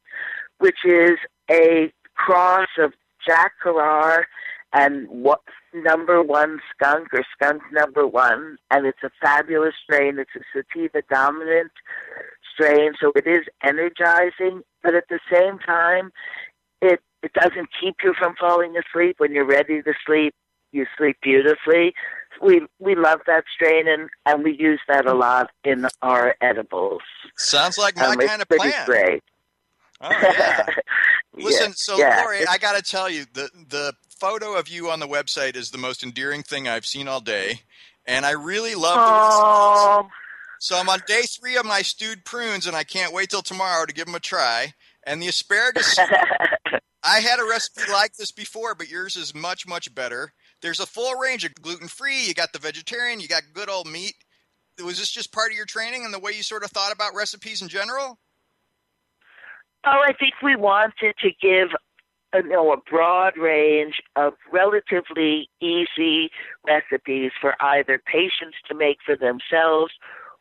which 0.57 0.79
is 0.83 1.17
a 1.49 1.91
cross 2.15 2.67
of 2.77 2.93
Jack 3.25 3.53
Herer 3.63 4.25
and 4.73 5.07
what 5.07 5.41
number 5.73 6.21
one 6.21 6.59
skunk 6.73 7.13
or 7.13 7.23
skunk 7.33 7.61
number 7.71 8.05
one, 8.05 8.57
and 8.71 8.85
it's 8.85 9.03
a 9.03 9.09
fabulous 9.21 9.73
strain. 9.83 10.19
It's 10.19 10.31
a 10.35 10.41
sativa 10.53 11.01
dominant 11.09 11.71
strain, 12.53 12.93
so 12.99 13.11
it 13.15 13.27
is 13.27 13.45
energizing, 13.63 14.63
but 14.81 14.95
at 14.95 15.05
the 15.09 15.19
same 15.31 15.59
time, 15.59 16.11
it 16.81 16.99
it 17.23 17.33
doesn't 17.33 17.69
keep 17.79 17.95
you 18.03 18.13
from 18.17 18.35
falling 18.39 18.75
asleep 18.77 19.15
when 19.17 19.31
you're 19.31 19.45
ready 19.45 19.81
to 19.81 19.93
sleep. 20.05 20.35
You 20.71 20.85
sleep 20.97 21.17
beautifully. 21.21 21.93
We 22.41 22.65
we 22.79 22.95
love 22.95 23.21
that 23.27 23.45
strain, 23.53 23.87
and 23.87 24.09
and 24.25 24.43
we 24.43 24.55
use 24.57 24.81
that 24.87 25.05
a 25.05 25.13
lot 25.13 25.51
in 25.63 25.87
our 26.01 26.35
edibles. 26.41 27.01
Sounds 27.37 27.77
like 27.77 27.95
my 27.95 28.07
um, 28.07 28.17
kind 28.17 28.41
of 28.41 28.49
plant. 28.49 28.85
Great. 28.85 29.23
Oh 30.01 30.09
yeah. 30.09 30.65
Listen, 31.35 31.69
yeah, 31.69 31.73
so 31.75 31.97
yeah. 31.97 32.21
Laurie, 32.21 32.47
I 32.47 32.57
got 32.57 32.75
to 32.75 32.81
tell 32.81 33.09
you, 33.09 33.25
the 33.33 33.49
the 33.69 33.93
photo 34.09 34.55
of 34.55 34.67
you 34.67 34.89
on 34.89 34.99
the 34.99 35.07
website 35.07 35.55
is 35.55 35.71
the 35.71 35.77
most 35.77 36.03
endearing 36.03 36.43
thing 36.43 36.67
I've 36.67 36.85
seen 36.85 37.07
all 37.07 37.21
day, 37.21 37.61
and 38.05 38.25
I 38.25 38.31
really 38.31 38.75
love 38.75 38.95
the 38.95 40.09
So 40.59 40.77
I'm 40.77 40.89
on 40.89 41.01
day 41.07 41.23
three 41.23 41.55
of 41.55 41.65
my 41.65 41.81
stewed 41.81 42.25
prunes, 42.25 42.67
and 42.67 42.75
I 42.75 42.83
can't 42.83 43.13
wait 43.13 43.29
till 43.29 43.41
tomorrow 43.41 43.85
to 43.85 43.93
give 43.93 44.05
them 44.05 44.15
a 44.15 44.19
try. 44.19 44.73
And 45.05 45.21
the 45.21 45.27
asparagus, 45.27 45.99
I 47.03 47.19
had 47.19 47.39
a 47.39 47.45
recipe 47.45 47.91
like 47.91 48.15
this 48.15 48.31
before, 48.31 48.75
but 48.75 48.89
yours 48.89 49.15
is 49.15 49.35
much 49.35 49.67
much 49.67 49.93
better. 49.93 50.33
There's 50.61 50.79
a 50.79 50.85
full 50.85 51.15
range 51.15 51.43
of 51.43 51.53
gluten 51.55 51.89
free. 51.89 52.25
You 52.25 52.33
got 52.33 52.53
the 52.53 52.59
vegetarian. 52.59 53.19
You 53.19 53.27
got 53.27 53.43
good 53.53 53.69
old 53.69 53.87
meat. 53.87 54.15
Was 54.83 54.99
this 54.99 55.11
just 55.11 55.33
part 55.33 55.51
of 55.51 55.57
your 55.57 55.65
training 55.65 56.05
and 56.05 56.13
the 56.13 56.19
way 56.19 56.31
you 56.31 56.43
sort 56.43 56.63
of 56.63 56.71
thought 56.71 56.93
about 56.93 57.15
recipes 57.15 57.61
in 57.61 57.67
general? 57.67 58.19
Oh, 59.85 60.01
I 60.07 60.13
think 60.13 60.33
we 60.41 60.55
wanted 60.55 61.15
to 61.21 61.29
give 61.41 61.69
uh, 62.33 62.39
you 62.39 62.49
know, 62.49 62.71
a 62.71 62.77
broad 62.89 63.37
range 63.37 64.01
of 64.15 64.33
relatively 64.51 65.49
easy 65.61 66.31
recipes 66.65 67.31
for 67.39 67.55
either 67.61 68.01
patients 68.05 68.57
to 68.67 68.75
make 68.75 68.97
for 69.05 69.15
themselves 69.15 69.91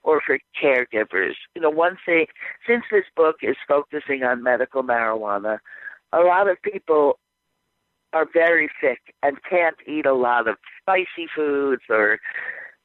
or 0.02 0.20
for 0.24 0.38
caregivers. 0.60 1.34
You 1.54 1.62
know, 1.62 1.70
one 1.70 1.98
thing, 2.04 2.26
since 2.66 2.84
this 2.90 3.04
book 3.14 3.36
is 3.42 3.56
focusing 3.68 4.22
on 4.22 4.42
medical 4.42 4.82
marijuana, 4.82 5.58
a 6.12 6.20
lot 6.20 6.48
of 6.48 6.60
people 6.62 7.18
are 8.12 8.26
very 8.32 8.68
sick 8.80 9.14
and 9.22 9.38
can't 9.48 9.76
eat 9.86 10.06
a 10.06 10.12
lot 10.12 10.46
of 10.46 10.56
spicy 10.80 11.26
foods 11.34 11.82
or, 11.88 12.18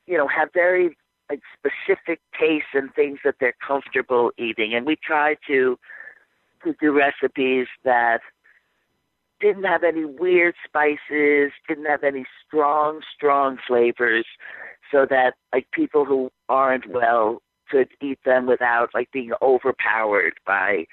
you 0.06 0.18
know, 0.18 0.28
have 0.28 0.50
very 0.54 0.96
like, 1.30 1.42
specific 1.58 2.22
tastes 2.40 2.70
and 2.74 2.94
things 2.94 3.20
that 3.26 3.36
they're 3.40 3.56
comfortable 3.66 4.32
eating. 4.38 4.74
And 4.74 4.86
we 4.86 4.96
try 4.96 5.36
to 5.48 5.78
to 6.64 6.74
do 6.82 6.92
recipes 6.92 7.68
that 7.84 8.22
didn't 9.40 9.66
have 9.66 9.84
any 9.84 10.06
weird 10.06 10.56
spices, 10.66 11.52
didn't 11.68 11.86
have 11.86 12.04
any 12.04 12.26
strong, 12.46 13.02
strong 13.16 13.60
flavors, 13.68 14.26
so 14.92 15.06
that 15.08 15.36
like 15.54 15.68
people 15.72 16.06
who 16.06 16.32
aren't 16.50 16.90
well 16.90 17.42
could 17.70 17.90
eat 18.02 18.20
them 18.26 18.48
without 18.48 18.90
like 18.94 19.12
being 19.12 19.32
overpowered 19.42 20.34
by 20.46 20.86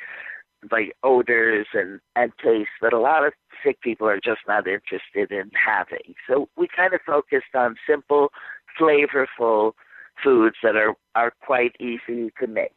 by 0.69 0.89
odors 1.03 1.67
and 1.75 2.01
and 2.17 2.33
taste 2.43 2.71
that 2.83 2.93
a 2.93 2.99
lot 2.99 3.27
of 3.27 3.33
sick 3.65 3.81
people 3.81 4.07
are 4.07 4.21
just 4.23 4.41
not 4.47 4.67
interested 4.67 5.31
in 5.31 5.51
having. 5.55 6.15
So 6.29 6.49
we 6.57 6.69
kind 6.75 6.95
of 6.95 7.01
focused 7.07 7.55
on 7.55 7.77
simple, 7.89 8.31
flavorful 8.79 9.73
foods 10.23 10.57
that 10.63 10.77
are 10.77 10.95
are 11.15 11.33
quite 11.41 11.77
easy 11.81 12.33
to 12.41 12.47
make. 12.47 12.73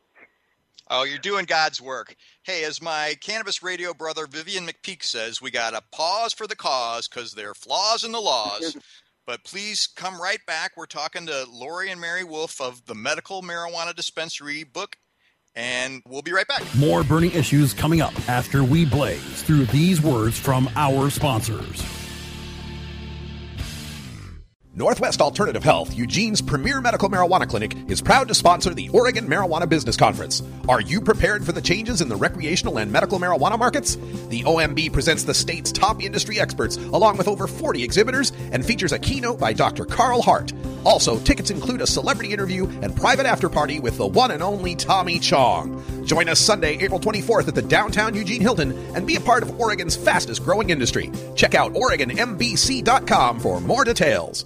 Oh, 0.90 1.04
you're 1.04 1.20
doing 1.20 1.46
God's 1.46 1.82
work. 1.82 2.16
Hey, 2.44 2.64
as 2.64 2.82
my 2.82 3.16
cannabis 3.20 3.62
radio 3.62 3.94
brother 3.94 4.26
Vivian 4.26 4.66
McPeak 4.66 5.04
says, 5.04 5.42
we 5.42 5.52
got 5.52 5.74
to 5.74 5.84
pause 5.92 6.34
for 6.34 6.48
the 6.48 6.56
cause 6.56 7.10
because 7.10 7.34
there 7.34 7.50
are 7.50 7.56
flaws 7.56 8.06
in 8.06 8.14
the 8.14 8.22
laws. 8.22 8.78
but 9.26 9.44
please 9.44 9.86
come 9.86 10.22
right 10.22 10.44
back. 10.48 10.72
We're 10.78 10.86
talking 10.86 11.26
to 11.26 11.46
Laurie 11.52 11.92
and 11.92 12.00
Mary 12.00 12.24
Wolf 12.24 12.62
of 12.62 12.86
the 12.86 12.96
Medical 12.96 13.42
Marijuana 13.42 13.94
Dispensary 13.94 14.64
book, 14.64 14.96
and 15.58 16.04
we'll 16.08 16.22
be 16.22 16.32
right 16.32 16.48
back. 16.48 16.64
More 16.78 17.04
burning 17.04 17.32
issues 17.32 17.74
coming 17.74 18.00
up 18.00 18.14
after 18.30 18.64
we 18.64 18.86
blaze 18.86 19.42
through 19.42 19.66
these 19.66 20.02
words 20.02 20.38
from 20.40 20.70
our 20.76 21.10
sponsors. 21.10 21.84
Northwest 24.78 25.22
Alternative 25.22 25.64
Health, 25.64 25.98
Eugene's 25.98 26.40
premier 26.40 26.80
medical 26.82 27.10
marijuana 27.10 27.50
clinic, 27.50 27.76
is 27.90 28.00
proud 28.00 28.28
to 28.28 28.36
sponsor 28.36 28.76
the 28.76 28.90
Oregon 28.90 29.28
Marijuana 29.28 29.68
Business 29.68 29.98
Conference. 29.98 30.44
Are 30.70 30.82
you 30.82 31.02
prepared 31.02 31.44
for 31.44 31.52
the 31.52 31.64
changes 31.64 32.00
in 32.00 32.10
the 32.10 32.16
recreational 32.16 32.78
and 32.78 32.92
medical 32.92 33.18
marijuana 33.18 33.58
markets? 33.58 33.96
The 34.30 34.44
OMB 34.44 34.94
presents 34.94 35.24
the 35.24 35.34
state's 35.34 35.72
top 35.72 36.04
industry 36.04 36.40
experts, 36.40 36.78
along 36.78 37.18
with 37.18 37.28
over 37.28 37.48
40 37.48 37.84
exhibitors, 37.84 38.32
and 38.52 38.64
features 38.64 38.92
a 38.92 39.00
keynote 39.00 39.40
by 39.40 39.52
Dr. 39.52 39.84
Carl 39.84 40.22
Hart. 40.22 40.54
Also, 40.88 41.20
tickets 41.20 41.52
include 41.52 41.82
a 41.82 41.86
celebrity 41.86 42.32
interview 42.32 42.66
and 42.82 42.96
private 42.96 43.26
after 43.26 43.50
party 43.50 43.82
with 43.82 43.98
the 43.98 44.08
one 44.08 44.32
and 44.32 44.42
only 44.42 44.74
Tommy 44.74 45.20
Chong. 45.20 45.84
Join 46.06 46.30
us 46.30 46.40
Sunday, 46.40 46.78
April 46.78 47.00
24th 47.00 47.50
at 47.50 47.56
the 47.56 47.62
downtown 47.62 48.16
Eugene 48.16 48.42
Hilton 48.42 48.72
and 48.96 49.06
be 49.06 49.18
a 49.18 49.20
part 49.20 49.44
of 49.44 49.60
Oregon's 49.60 49.98
fastest 49.98 50.46
growing 50.46 50.70
industry. 50.70 51.12
Check 51.36 51.56
out 51.56 51.74
OregonMBC.com 51.74 53.42
for 53.42 53.60
more 53.60 53.84
details. 53.84 54.46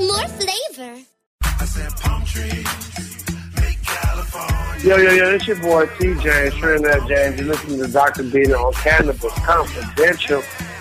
more 0.00 0.28
flavor. 0.28 1.00
I 1.42 1.64
said 1.64 1.92
palm 2.00 2.24
trees, 2.24 3.24
make 3.60 3.82
California. 3.82 4.84
Yo, 4.84 4.96
yo, 4.96 5.10
yo, 5.12 5.34
it's 5.34 5.46
your 5.46 5.60
boy 5.60 5.86
TJ, 5.86 6.52
Trinidad 6.58 7.08
James. 7.08 7.40
You're 7.40 7.48
listening 7.48 7.80
to 7.80 7.88
Dr. 7.88 8.24
Bina 8.24 8.54
on 8.54 8.72
Cannabis 8.74 9.32
Confidential. 9.44 10.42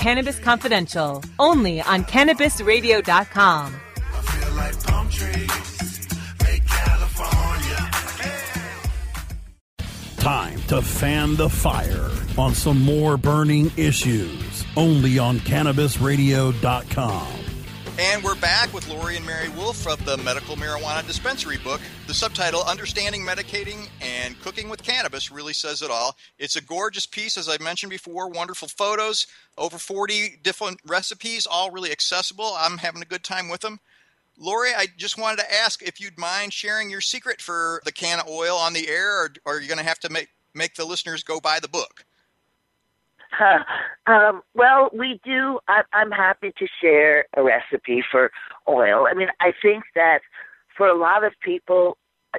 Cannabis 0.00 0.38
Confidential, 0.38 1.22
only 1.38 1.82
on 1.82 2.04
CannabisRadio.com. 2.04 3.80
Time 10.16 10.60
to 10.68 10.82
fan 10.82 11.36
the 11.36 11.48
fire 11.48 12.10
on 12.36 12.54
some 12.54 12.82
more 12.82 13.16
burning 13.16 13.70
issues 13.76 14.64
only 14.76 15.18
on 15.18 15.38
CannabisRadio.com. 15.40 17.39
And 18.02 18.24
we're 18.24 18.34
back 18.34 18.72
with 18.72 18.88
Laurie 18.88 19.18
and 19.18 19.26
Mary 19.26 19.50
Wolf 19.50 19.86
of 19.86 20.02
the 20.06 20.16
Medical 20.16 20.56
Marijuana 20.56 21.06
Dispensary 21.06 21.58
book. 21.58 21.82
The 22.06 22.14
subtitle, 22.14 22.62
Understanding 22.62 23.26
Medicating 23.26 23.90
and 24.00 24.40
Cooking 24.40 24.70
with 24.70 24.82
Cannabis, 24.82 25.30
really 25.30 25.52
says 25.52 25.82
it 25.82 25.90
all. 25.90 26.16
It's 26.38 26.56
a 26.56 26.62
gorgeous 26.62 27.04
piece, 27.04 27.36
as 27.36 27.46
I 27.46 27.62
mentioned 27.62 27.90
before, 27.90 28.30
wonderful 28.30 28.68
photos, 28.68 29.26
over 29.58 29.76
40 29.76 30.38
different 30.42 30.80
recipes, 30.86 31.46
all 31.46 31.70
really 31.70 31.92
accessible. 31.92 32.54
I'm 32.56 32.78
having 32.78 33.02
a 33.02 33.04
good 33.04 33.22
time 33.22 33.50
with 33.50 33.60
them. 33.60 33.80
Laurie, 34.38 34.72
I 34.74 34.86
just 34.96 35.18
wanted 35.18 35.40
to 35.40 35.52
ask 35.52 35.82
if 35.82 36.00
you'd 36.00 36.16
mind 36.16 36.54
sharing 36.54 36.88
your 36.88 37.02
secret 37.02 37.42
for 37.42 37.82
the 37.84 37.92
canna 37.92 38.22
oil 38.26 38.56
on 38.56 38.72
the 38.72 38.88
air, 38.88 39.24
or, 39.24 39.30
or 39.44 39.56
are 39.56 39.60
you 39.60 39.68
going 39.68 39.76
to 39.76 39.84
have 39.84 40.00
to 40.00 40.08
make, 40.08 40.30
make 40.54 40.74
the 40.74 40.86
listeners 40.86 41.22
go 41.22 41.38
buy 41.38 41.60
the 41.60 41.68
book? 41.68 42.06
um, 44.06 44.42
well, 44.54 44.90
we 44.92 45.20
do. 45.24 45.58
I, 45.68 45.82
I'm 45.92 46.10
happy 46.10 46.52
to 46.58 46.66
share 46.80 47.26
a 47.36 47.42
recipe 47.42 48.02
for 48.10 48.30
oil. 48.68 49.06
I 49.10 49.14
mean, 49.14 49.28
I 49.40 49.52
think 49.62 49.84
that 49.94 50.20
for 50.76 50.88
a 50.88 50.96
lot 50.96 51.24
of 51.24 51.32
people, 51.42 51.96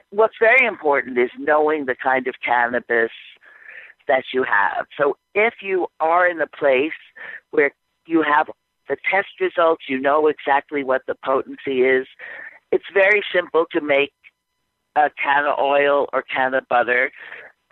what's 0.09 0.35
very 0.39 0.65
important 0.65 1.17
is 1.17 1.29
knowing 1.37 1.85
the 1.85 1.95
kind 1.95 2.27
of 2.27 2.35
cannabis 2.43 3.11
that 4.07 4.23
you 4.33 4.43
have. 4.43 4.87
So 4.97 5.17
if 5.35 5.55
you 5.61 5.87
are 5.99 6.27
in 6.27 6.41
a 6.41 6.47
place 6.47 6.91
where 7.51 7.71
you 8.05 8.23
have 8.23 8.47
the 8.89 8.97
test 9.09 9.29
results, 9.39 9.83
you 9.87 9.99
know 9.99 10.27
exactly 10.27 10.83
what 10.83 11.03
the 11.07 11.15
potency 11.23 11.81
is, 11.81 12.07
it's 12.71 12.85
very 12.93 13.21
simple 13.33 13.65
to 13.71 13.81
make 13.81 14.11
a 14.95 15.09
canna 15.21 15.53
oil 15.59 16.07
or 16.11 16.23
cannabutter 16.23 17.09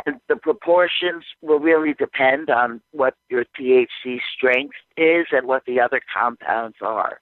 the 0.05 0.35
proportions 0.35 1.23
will 1.41 1.59
really 1.59 1.93
depend 1.93 2.49
on 2.49 2.81
what 2.91 3.15
your 3.29 3.45
THC 3.59 4.19
strength 4.35 4.75
is 4.97 5.27
and 5.31 5.47
what 5.47 5.63
the 5.65 5.79
other 5.79 6.01
compounds 6.13 6.77
are. 6.81 7.19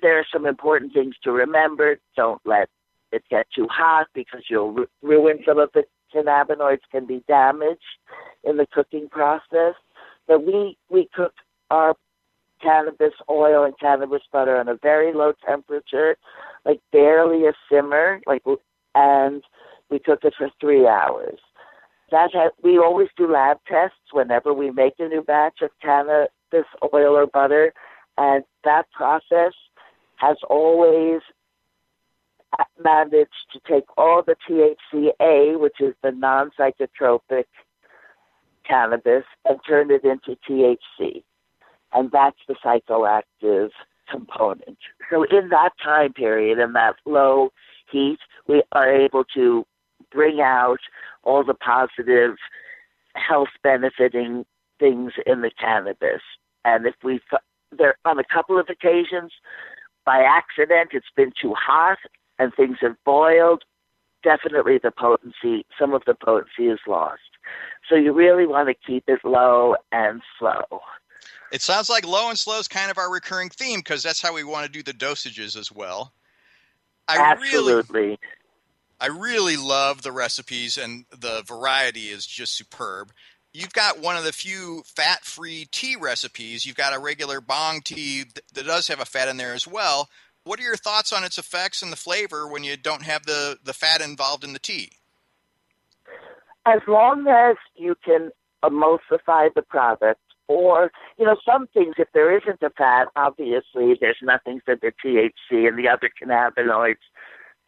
There 0.00 0.18
are 0.18 0.26
some 0.32 0.46
important 0.46 0.92
things 0.92 1.14
to 1.24 1.32
remember. 1.32 1.98
Don't 2.16 2.40
let 2.44 2.68
it 3.12 3.24
get 3.30 3.46
too 3.54 3.68
hot 3.70 4.06
because 4.14 4.42
you'll 4.48 4.72
ru- 4.72 4.88
ruin 5.02 5.38
some 5.46 5.58
of 5.58 5.70
the 5.72 5.84
cannabinoids 6.14 6.80
can 6.90 7.06
be 7.06 7.22
damaged 7.26 7.80
in 8.42 8.56
the 8.56 8.66
cooking 8.66 9.08
process. 9.08 9.74
But 10.26 10.44
we 10.44 10.76
we 10.90 11.08
cook 11.14 11.32
our 11.70 11.94
cannabis 12.60 13.14
oil 13.30 13.64
and 13.64 13.78
cannabis 13.78 14.22
butter 14.32 14.56
on 14.56 14.68
a 14.68 14.76
very 14.76 15.12
low 15.12 15.32
temperature, 15.46 16.16
like 16.64 16.80
barely 16.92 17.46
a 17.46 17.52
simmer, 17.70 18.20
like 18.26 18.42
and 18.94 19.42
we 19.90 19.98
cook 19.98 20.20
it 20.24 20.34
for 20.36 20.50
three 20.60 20.86
hours 20.86 21.38
that 22.14 22.32
has, 22.32 22.52
we 22.62 22.78
always 22.78 23.08
do 23.16 23.30
lab 23.30 23.58
tests 23.66 24.12
whenever 24.12 24.54
we 24.54 24.70
make 24.70 24.94
a 25.00 25.08
new 25.08 25.20
batch 25.20 25.62
of 25.62 25.70
cannabis 25.82 26.30
oil 26.94 27.16
or 27.16 27.26
butter, 27.26 27.74
and 28.16 28.44
that 28.62 28.84
process 28.92 29.52
has 30.16 30.36
always 30.48 31.20
managed 32.82 33.30
to 33.52 33.58
take 33.68 33.82
all 33.98 34.22
the 34.22 34.36
THCA, 34.48 35.58
which 35.58 35.80
is 35.80 35.92
the 36.04 36.12
non-psychotropic 36.12 37.46
cannabis, 38.64 39.24
and 39.44 39.58
turn 39.66 39.90
it 39.90 40.04
into 40.04 40.38
THC, 40.48 41.24
and 41.92 42.12
that's 42.12 42.38
the 42.46 42.54
psychoactive 42.64 43.70
component. 44.08 44.78
So 45.10 45.24
in 45.24 45.48
that 45.48 45.70
time 45.82 46.12
period, 46.12 46.60
in 46.60 46.74
that 46.74 46.94
low 47.04 47.50
heat, 47.90 48.18
we 48.46 48.62
are 48.70 48.88
able 48.88 49.24
to 49.34 49.66
bring 50.14 50.40
out 50.40 50.78
all 51.24 51.44
the 51.44 51.54
positive 51.54 52.36
health 53.14 53.48
benefiting 53.62 54.46
things 54.78 55.12
in 55.26 55.42
the 55.42 55.50
cannabis. 55.50 56.22
And 56.64 56.86
if 56.86 56.94
we, 57.02 57.20
there 57.76 57.96
on 58.04 58.18
a 58.18 58.24
couple 58.24 58.58
of 58.58 58.68
occasions, 58.70 59.32
by 60.06 60.20
accident, 60.20 60.90
it's 60.92 61.06
been 61.16 61.32
too 61.40 61.54
hot 61.54 61.98
and 62.38 62.52
things 62.54 62.78
have 62.80 62.96
boiled. 63.04 63.64
Definitely, 64.22 64.78
the 64.82 64.90
potency, 64.90 65.66
some 65.78 65.92
of 65.92 66.02
the 66.06 66.14
potency 66.14 66.68
is 66.68 66.80
lost. 66.86 67.20
So 67.88 67.94
you 67.94 68.12
really 68.12 68.46
want 68.46 68.68
to 68.68 68.74
keep 68.74 69.04
it 69.06 69.20
low 69.22 69.76
and 69.92 70.22
slow. 70.38 70.80
It 71.52 71.60
sounds 71.60 71.90
like 71.90 72.06
low 72.06 72.30
and 72.30 72.38
slow 72.38 72.58
is 72.58 72.66
kind 72.66 72.90
of 72.90 72.96
our 72.96 73.12
recurring 73.12 73.50
theme 73.50 73.80
because 73.80 74.02
that's 74.02 74.22
how 74.22 74.34
we 74.34 74.42
want 74.42 74.64
to 74.66 74.72
do 74.72 74.82
the 74.82 74.94
dosages 74.94 75.56
as 75.58 75.70
well. 75.70 76.12
I 77.06 77.34
really, 77.34 77.74
Absolutely. 77.74 78.18
I 79.04 79.08
really 79.08 79.56
love 79.56 80.00
the 80.00 80.12
recipes 80.12 80.78
and 80.78 81.04
the 81.10 81.42
variety 81.46 82.08
is 82.08 82.26
just 82.26 82.54
superb. 82.54 83.12
You've 83.52 83.74
got 83.74 84.00
one 84.00 84.16
of 84.16 84.24
the 84.24 84.32
few 84.32 84.82
fat-free 84.86 85.68
tea 85.70 85.94
recipes. 85.94 86.64
You've 86.64 86.76
got 86.76 86.96
a 86.96 86.98
regular 86.98 87.42
bong 87.42 87.82
tea 87.82 88.24
that 88.54 88.66
does 88.66 88.88
have 88.88 89.00
a 89.00 89.04
fat 89.04 89.28
in 89.28 89.36
there 89.36 89.52
as 89.52 89.68
well. 89.68 90.08
What 90.44 90.58
are 90.58 90.62
your 90.62 90.76
thoughts 90.76 91.12
on 91.12 91.22
its 91.22 91.36
effects 91.36 91.82
and 91.82 91.92
the 91.92 91.96
flavor 91.96 92.48
when 92.48 92.64
you 92.64 92.78
don't 92.78 93.02
have 93.02 93.26
the, 93.26 93.58
the 93.62 93.74
fat 93.74 94.00
involved 94.00 94.42
in 94.42 94.54
the 94.54 94.58
tea? 94.58 94.90
as 96.66 96.80
long 96.88 97.26
as 97.28 97.56
you 97.76 97.94
can 98.04 98.30
emulsify 98.64 99.52
the 99.54 99.62
product 99.62 100.20
or 100.48 100.90
you 101.18 101.24
know 101.24 101.36
some 101.44 101.66
things 101.68 101.94
if 101.98 102.08
there 102.14 102.36
isn't 102.36 102.62
a 102.62 102.70
fat 102.70 103.08
obviously 103.16 103.96
there's 104.00 104.16
nothing 104.22 104.60
for 104.64 104.74
the 104.76 104.92
thc 105.04 105.68
and 105.68 105.78
the 105.78 105.88
other 105.88 106.10
cannabinoids 106.20 106.96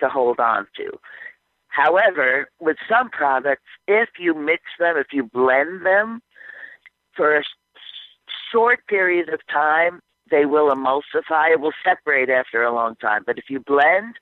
to 0.01 0.09
hold 0.09 0.39
on 0.41 0.67
to 0.77 0.91
however 1.69 2.49
with 2.61 2.77
some 2.89 3.09
products 3.11 3.63
if 3.87 4.09
you 4.19 4.35
mix 4.35 4.63
them 4.79 4.97
if 4.97 5.09
you 5.13 5.25
blend 5.25 5.85
them 5.85 6.21
for 7.15 7.37
a 7.37 7.43
short 8.53 8.87
period 8.87 9.29
of 9.29 9.41
time 9.53 10.01
they 10.31 10.45
will 10.45 10.75
emulsify 10.75 11.53
it 11.53 11.61
will 11.61 11.73
separate 11.85 12.31
after 12.31 12.63
a 12.63 12.75
long 12.75 12.97
time 12.97 13.23
but 13.27 13.39
if 13.39 13.45
you 13.49 13.61
blend 13.61 14.15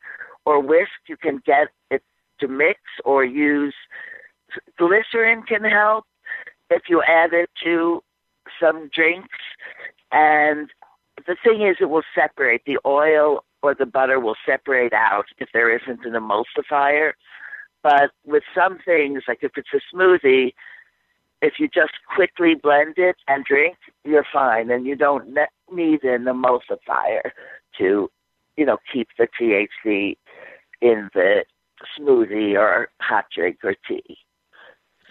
or 0.44 0.60
whisk 0.60 0.90
you 1.08 1.16
can 1.16 1.40
get 1.44 1.68
it 1.90 2.02
to 2.40 2.48
mix 2.48 2.80
or 3.04 3.24
use 3.24 3.74
glycerin 4.78 5.42
can 5.42 5.64
help 5.64 6.04
if 6.70 6.82
you 6.88 7.02
add 7.06 7.32
it 7.32 7.50
to 7.62 8.02
some 8.60 8.88
drinks. 8.94 9.38
And 10.12 10.70
the 11.26 11.36
thing 11.42 11.66
is, 11.66 11.76
it 11.80 11.90
will 11.90 12.02
separate. 12.14 12.62
The 12.66 12.78
oil 12.86 13.44
or 13.64 13.74
the 13.74 13.86
butter 13.86 14.20
will 14.20 14.36
separate 14.44 14.92
out 14.92 15.24
if 15.38 15.48
there 15.54 15.74
isn't 15.74 16.04
an 16.04 16.12
emulsifier. 16.12 17.12
But 17.82 18.10
with 18.26 18.42
some 18.54 18.78
things, 18.84 19.22
like 19.26 19.38
if 19.40 19.52
it's 19.56 19.70
a 19.72 19.80
smoothie, 19.96 20.52
if 21.40 21.54
you 21.58 21.68
just 21.68 21.94
quickly 22.14 22.54
blend 22.62 22.94
it 22.98 23.16
and 23.26 23.42
drink, 23.42 23.76
you're 24.04 24.26
fine, 24.30 24.70
and 24.70 24.84
you 24.84 24.96
don't 24.96 25.34
need 25.72 26.04
an 26.04 26.24
emulsifier 26.24 27.30
to, 27.78 28.10
you 28.58 28.66
know, 28.66 28.76
keep 28.92 29.08
the 29.18 29.28
THC 29.40 30.18
in 30.82 31.08
the 31.14 31.44
smoothie 31.98 32.58
or 32.58 32.88
hot 33.00 33.24
drink 33.34 33.58
or 33.64 33.74
tea. 33.88 34.18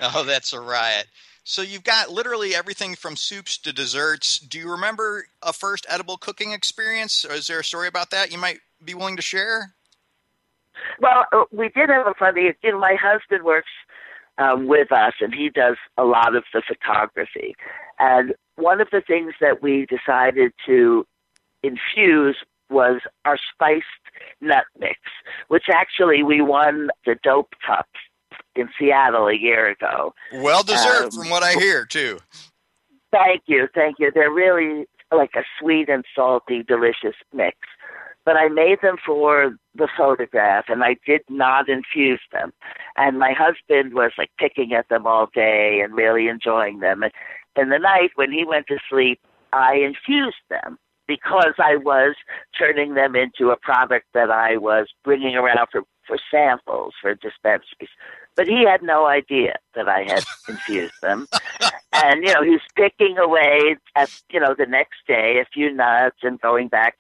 Oh, 0.02 0.24
that's 0.24 0.54
a 0.54 0.60
riot. 0.60 1.08
So 1.44 1.62
you've 1.62 1.84
got 1.84 2.10
literally 2.10 2.56
everything 2.56 2.96
from 2.96 3.16
soups 3.16 3.58
to 3.60 3.74
desserts. 3.74 4.40
Do 4.40 4.58
you 4.58 4.72
remember 4.72 5.26
a 5.42 5.52
first 5.52 5.86
edible 5.90 6.18
cooking 6.18 6.52
experience? 6.52 7.26
Or 7.26 7.34
is 7.34 7.48
there 7.48 7.60
a 7.60 7.64
story 7.64 7.88
about 7.88 8.12
that 8.12 8.32
you 8.32 8.38
might 8.38 8.60
be 8.84 8.94
willing 8.94 9.18
to 9.18 9.22
share? 9.22 9.74
Well, 11.00 11.26
uh, 11.34 11.44
we 11.52 11.70
did 11.70 11.90
have 11.90 12.08
a 12.08 12.14
funny. 12.18 12.54
You 12.64 12.72
know, 12.72 12.80
my 12.80 12.96
husband 13.00 13.44
works 13.44 13.70
um, 14.38 14.68
with 14.68 14.92
us, 14.92 15.14
and 15.20 15.34
he 15.34 15.50
does 15.50 15.76
a 15.98 16.06
lot 16.06 16.36
of 16.36 16.44
the 16.54 16.62
photography. 16.66 17.56
And 18.00 18.34
one 18.56 18.80
of 18.80 18.88
the 18.92 19.02
things 19.02 19.34
that 19.42 19.62
we 19.62 19.86
decided 19.86 20.54
to 20.66 21.06
infuse 21.62 22.38
was 22.70 23.02
our 23.26 23.38
spiced 23.54 23.86
nut 24.42 24.66
mix, 24.80 25.00
which 25.50 25.66
actually 25.72 26.24
we 26.24 26.42
won 26.42 26.90
the 27.06 27.16
Dope 27.22 27.54
Cup 27.66 27.88
in 28.56 28.70
Seattle 28.78 29.28
a 29.28 29.36
year 29.36 29.70
ago. 29.70 30.14
Well 30.34 30.64
deserved, 30.64 31.14
Um, 31.14 31.22
from 31.22 31.30
what 31.30 31.44
I 31.44 31.54
hear, 31.54 31.86
too. 31.86 32.20
Thank 33.12 33.44
you, 33.46 33.68
thank 33.74 34.00
you. 34.00 34.12
They're 34.14 34.32
really 34.32 34.86
like 35.12 35.32
a 35.36 35.44
sweet 35.60 35.90
and 35.90 36.04
salty, 36.16 36.64
delicious 36.64 37.16
mix. 37.32 37.58
But 38.26 38.38
I 38.38 38.48
made 38.48 38.80
them 38.82 38.96
for 39.06 39.56
the 39.76 39.88
photograph, 39.98 40.66
and 40.70 40.84
I 40.84 40.96
did 41.06 41.22
not 41.30 41.68
infuse 41.68 42.22
them. 42.32 42.54
And 42.96 43.20
my 43.20 43.34
husband 43.34 43.94
was 43.94 44.12
like 44.18 44.32
picking 44.40 44.74
at 44.74 44.88
them 44.90 45.06
all 45.06 45.28
day 45.34 45.82
and 45.84 45.94
really 45.94 46.28
enjoying 46.30 46.80
them. 46.80 47.04
And 47.04 47.12
in 47.56 47.70
the 47.70 47.80
night 47.80 48.12
when 48.16 48.32
he 48.32 48.46
went 48.46 48.68
to 48.68 48.80
sleep, 48.90 49.20
I 49.52 49.76
infused 49.76 50.38
them 50.50 50.80
because 51.08 51.54
I 51.58 51.76
was 51.76 52.16
turning 52.58 52.94
them 52.94 53.16
into 53.16 53.52
a 53.52 53.58
product 53.58 54.08
that 54.14 54.32
I 54.32 54.58
was 54.58 54.88
bringing 55.04 55.36
around 55.36 55.68
for 55.72 55.84
for 56.08 56.18
samples 56.30 56.94
for 57.02 57.16
dispensaries. 57.16 57.90
But 58.36 58.48
he 58.48 58.66
had 58.66 58.82
no 58.82 59.06
idea 59.06 59.56
that 59.76 59.88
I 59.88 60.04
had 60.04 60.24
infused 60.50 61.00
them. 61.02 61.28
And, 61.94 62.24
you 62.24 62.34
know, 62.34 62.44
he's 62.44 62.62
picking 62.76 63.18
away 63.18 63.76
at, 63.96 64.10
you 64.32 64.40
know, 64.40 64.56
the 64.58 64.66
next 64.66 65.06
day 65.08 65.40
a 65.40 65.46
few 65.46 65.72
nuts 65.72 66.18
and 66.24 66.42
going 66.42 66.68
back. 66.68 66.98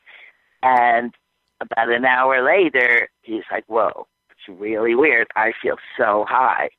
And 0.61 1.13
about 1.59 1.91
an 1.91 2.05
hour 2.05 2.43
later, 2.45 3.09
he's 3.21 3.43
like, 3.51 3.65
whoa, 3.67 4.07
it's 4.29 4.59
really 4.59 4.95
weird. 4.95 5.27
I 5.35 5.53
feel 5.61 5.77
so 5.97 6.25
high. 6.27 6.69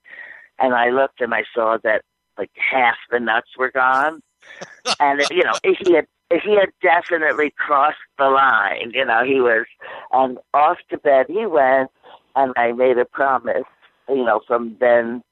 And 0.58 0.74
I 0.74 0.90
looked 0.90 1.20
and 1.20 1.34
I 1.34 1.44
saw 1.52 1.78
that 1.82 2.02
like 2.38 2.50
half 2.54 2.96
the 3.10 3.20
nuts 3.20 3.50
were 3.58 3.70
gone. 3.70 4.22
and, 5.00 5.22
you 5.30 5.42
know, 5.42 5.54
he 5.64 5.94
had 5.94 6.06
he 6.42 6.56
had 6.56 6.70
definitely 6.82 7.52
crossed 7.56 7.98
the 8.18 8.28
line. 8.28 8.92
You 8.94 9.04
know, 9.04 9.24
he 9.24 9.40
was, 9.40 9.66
and 10.12 10.38
off 10.52 10.78
to 10.90 10.98
bed 10.98 11.26
he 11.28 11.46
went, 11.46 11.90
and 12.34 12.52
I 12.56 12.72
made 12.72 12.98
a 12.98 13.04
promise, 13.04 13.64
you 14.08 14.24
know, 14.24 14.40
from 14.46 14.76
then 14.80 15.22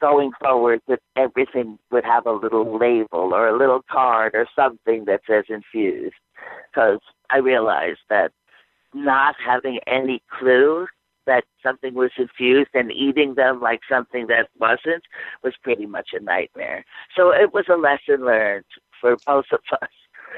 going 0.00 0.30
forward 0.40 0.80
that 0.88 1.00
everything 1.16 1.78
would 1.90 2.04
have 2.04 2.26
a 2.26 2.32
little 2.32 2.78
label 2.78 3.34
or 3.34 3.48
a 3.48 3.58
little 3.58 3.82
card 3.90 4.34
or 4.34 4.46
something 4.56 5.04
that 5.04 5.20
says 5.28 5.44
infused. 5.48 6.14
Because 6.70 7.00
I 7.30 7.38
realized 7.38 8.00
that 8.08 8.32
not 8.94 9.36
having 9.44 9.80
any 9.86 10.22
clue 10.38 10.86
that 11.26 11.44
something 11.62 11.94
was 11.94 12.12
infused 12.16 12.70
and 12.72 12.92
eating 12.92 13.34
them 13.34 13.60
like 13.60 13.80
something 13.88 14.28
that 14.28 14.48
wasn't 14.58 15.02
was 15.42 15.54
pretty 15.62 15.86
much 15.86 16.10
a 16.12 16.20
nightmare. 16.20 16.84
So 17.16 17.30
it 17.30 17.52
was 17.52 17.64
a 17.68 17.76
lesson 17.76 18.24
learned 18.24 18.64
for 19.00 19.16
both 19.26 19.46
of 19.52 19.60
us. 19.82 19.88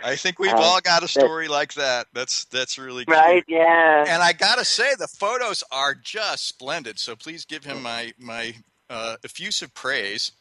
I 0.04 0.16
think 0.16 0.38
we've 0.38 0.52
Um, 0.52 0.61
all 0.61 0.80
got 0.80 0.98
a 0.98 1.06
that- 1.06 1.08
story 1.08 1.48
like 1.48 1.74
that. 1.74 2.06
That's 2.12 2.44
that's 2.46 2.78
really 2.78 3.04
cute. 3.04 3.16
Right? 3.16 3.44
Yeah. 3.48 4.04
And 4.08 4.22
I 4.22 4.32
gotta 4.32 4.64
say, 4.64 4.94
the 4.94 5.08
photos 5.08 5.62
are 5.70 5.94
just 5.94 6.46
splendid. 6.48 6.98
So 6.98 7.16
please 7.16 7.44
give 7.44 7.64
him 7.64 7.82
my 7.82 8.12
my 8.18 8.54
uh, 8.90 9.16
effusive 9.24 9.74
praise. 9.74 10.32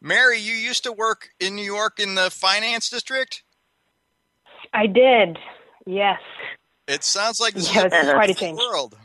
Mary, 0.00 0.38
you 0.38 0.52
used 0.54 0.82
to 0.84 0.92
work 0.92 1.30
in 1.40 1.54
New 1.54 1.64
York 1.64 1.98
in 1.98 2.14
the 2.14 2.30
finance 2.30 2.90
district. 2.90 3.42
I 4.72 4.86
did. 4.86 5.38
Yes. 5.86 6.20
It 6.86 7.04
sounds 7.04 7.40
like 7.40 7.54
this 7.54 7.72
Yeah, 7.74 7.86
is 7.86 7.92
it's 7.92 8.08
a 8.08 8.12
quite 8.12 8.30
a 8.30 8.34
change. 8.34 8.58
world. 8.58 8.96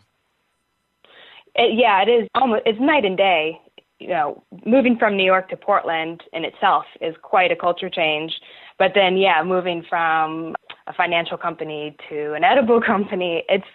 It, 1.55 1.77
yeah, 1.77 2.01
it 2.01 2.09
is 2.09 2.27
almost 2.35 2.63
it's 2.65 2.79
night 2.79 3.05
and 3.05 3.17
day. 3.17 3.59
You 3.99 4.09
know, 4.09 4.43
moving 4.65 4.97
from 4.97 5.17
New 5.17 5.25
York 5.25 5.49
to 5.49 5.57
Portland 5.57 6.23
in 6.31 6.45
itself 6.45 6.85
is 7.01 7.15
quite 7.21 7.51
a 7.51 7.55
culture 7.55 7.89
change. 7.89 8.31
But 8.79 8.93
then, 8.95 9.17
yeah, 9.17 9.43
moving 9.45 9.83
from 9.87 10.55
a 10.87 10.93
financial 10.93 11.37
company 11.37 11.95
to 12.09 12.33
an 12.33 12.43
edible 12.43 12.81
company, 12.85 13.43
it's 13.47 13.67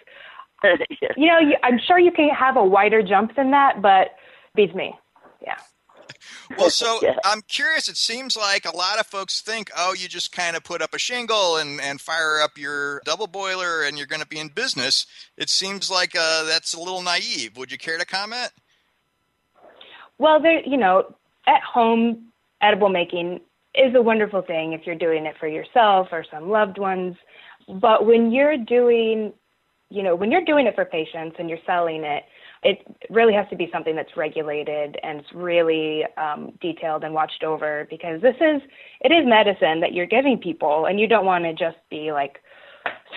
you 1.15 1.27
know, 1.27 1.39
you, 1.39 1.55
I'm 1.63 1.79
sure 1.79 1.99
you 1.99 2.11
can 2.11 2.29
have 2.29 2.57
a 2.57 2.63
wider 2.63 3.01
jump 3.01 3.35
than 3.35 3.51
that, 3.51 3.81
but 3.81 4.15
beats 4.55 4.73
me. 4.73 4.95
Yeah. 5.41 5.57
Well, 6.57 6.69
so 6.69 6.99
I'm 7.25 7.41
curious. 7.47 7.87
It 7.87 7.97
seems 7.97 8.35
like 8.35 8.65
a 8.65 8.75
lot 8.75 8.99
of 8.99 9.05
folks 9.05 9.41
think, 9.41 9.69
oh, 9.77 9.93
you 9.93 10.07
just 10.07 10.31
kind 10.31 10.55
of 10.55 10.63
put 10.63 10.81
up 10.81 10.93
a 10.93 10.99
shingle 10.99 11.57
and, 11.57 11.79
and 11.81 12.01
fire 12.01 12.39
up 12.41 12.57
your 12.57 13.01
double 13.05 13.27
boiler 13.27 13.83
and 13.83 13.97
you're 13.97 14.07
going 14.07 14.21
to 14.21 14.27
be 14.27 14.39
in 14.39 14.49
business. 14.49 15.05
It 15.37 15.49
seems 15.49 15.91
like 15.91 16.15
uh, 16.15 16.43
that's 16.45 16.73
a 16.73 16.79
little 16.79 17.01
naive. 17.01 17.57
Would 17.57 17.71
you 17.71 17.77
care 17.77 17.97
to 17.97 18.05
comment? 18.05 18.51
Well, 20.17 20.41
there, 20.41 20.65
you 20.65 20.77
know, 20.77 21.15
at 21.45 21.61
home 21.61 22.29
edible 22.61 22.89
making 22.89 23.41
is 23.77 23.95
a 23.95 24.01
wonderful 24.01 24.41
thing 24.41 24.73
if 24.73 24.81
you're 24.85 24.95
doing 24.95 25.25
it 25.25 25.35
for 25.39 25.47
yourself 25.47 26.07
or 26.11 26.25
some 26.31 26.49
loved 26.49 26.77
ones. 26.77 27.15
But 27.81 28.05
when 28.05 28.31
you're 28.31 28.57
doing, 28.57 29.33
you 29.89 30.03
know, 30.03 30.15
when 30.15 30.31
you're 30.31 30.45
doing 30.45 30.67
it 30.67 30.75
for 30.75 30.85
patients 30.85 31.35
and 31.39 31.49
you're 31.49 31.59
selling 31.65 32.03
it, 32.03 32.23
it 32.63 32.79
really 33.09 33.33
has 33.33 33.47
to 33.49 33.55
be 33.55 33.69
something 33.71 33.95
that's 33.95 34.17
regulated 34.17 34.97
and 35.03 35.19
it's 35.19 35.33
really 35.33 36.03
um, 36.17 36.51
detailed 36.61 37.03
and 37.03 37.13
watched 37.13 37.43
over 37.43 37.87
because 37.89 38.21
this 38.21 38.35
is 38.41 38.61
it 39.01 39.11
is 39.11 39.25
medicine 39.25 39.79
that 39.81 39.93
you're 39.93 40.07
giving 40.07 40.37
people 40.37 40.87
and 40.87 40.99
you 40.99 41.07
don't 41.07 41.25
want 41.25 41.43
to 41.43 41.53
just 41.53 41.77
be 41.91 42.11
like 42.11 42.39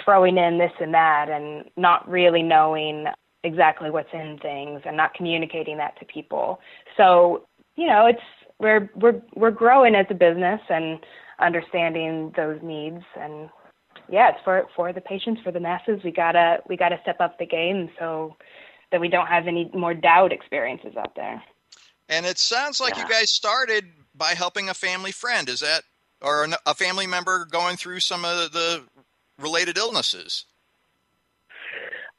throwing 0.04 0.36
in 0.36 0.58
this 0.58 0.72
and 0.80 0.92
that 0.92 1.28
and 1.30 1.64
not 1.76 2.08
really 2.08 2.42
knowing 2.42 3.06
exactly 3.44 3.90
what's 3.90 4.12
in 4.12 4.38
things 4.42 4.82
and 4.84 4.96
not 4.96 5.14
communicating 5.14 5.78
that 5.78 5.98
to 5.98 6.04
people. 6.04 6.60
So, 6.96 7.46
you 7.76 7.86
know, 7.86 8.06
it's 8.06 8.20
we're 8.58 8.90
we're 8.94 9.20
we're 9.34 9.50
growing 9.50 9.94
as 9.94 10.06
a 10.10 10.14
business 10.14 10.60
and 10.68 10.98
understanding 11.38 12.32
those 12.36 12.58
needs 12.62 13.04
and 13.18 13.48
yeah, 14.10 14.30
it's 14.30 14.38
for 14.42 14.66
for 14.74 14.92
the 14.92 15.00
patients, 15.00 15.42
for 15.42 15.52
the 15.52 15.60
masses. 15.60 16.00
We 16.02 16.10
gotta 16.10 16.58
we 16.68 16.76
gotta 16.76 16.98
step 17.02 17.20
up 17.20 17.38
the 17.38 17.46
game 17.46 17.90
so 17.98 18.36
that 18.90 19.00
we 19.00 19.08
don't 19.08 19.26
have 19.26 19.46
any 19.46 19.70
more 19.74 19.92
doubt 19.92 20.32
experiences 20.32 20.96
out 20.96 21.14
there. 21.14 21.42
And 22.08 22.24
it 22.24 22.38
sounds 22.38 22.80
like 22.80 22.96
you 22.96 23.06
guys 23.06 23.30
started 23.30 23.84
by 24.14 24.28
helping 24.28 24.70
a 24.70 24.74
family 24.74 25.12
friend. 25.12 25.48
Is 25.48 25.60
that 25.60 25.82
or 26.22 26.46
a 26.66 26.74
family 26.74 27.06
member 27.06 27.44
going 27.44 27.76
through 27.76 28.00
some 28.00 28.24
of 28.24 28.52
the 28.52 28.84
related 29.38 29.76
illnesses? 29.76 30.46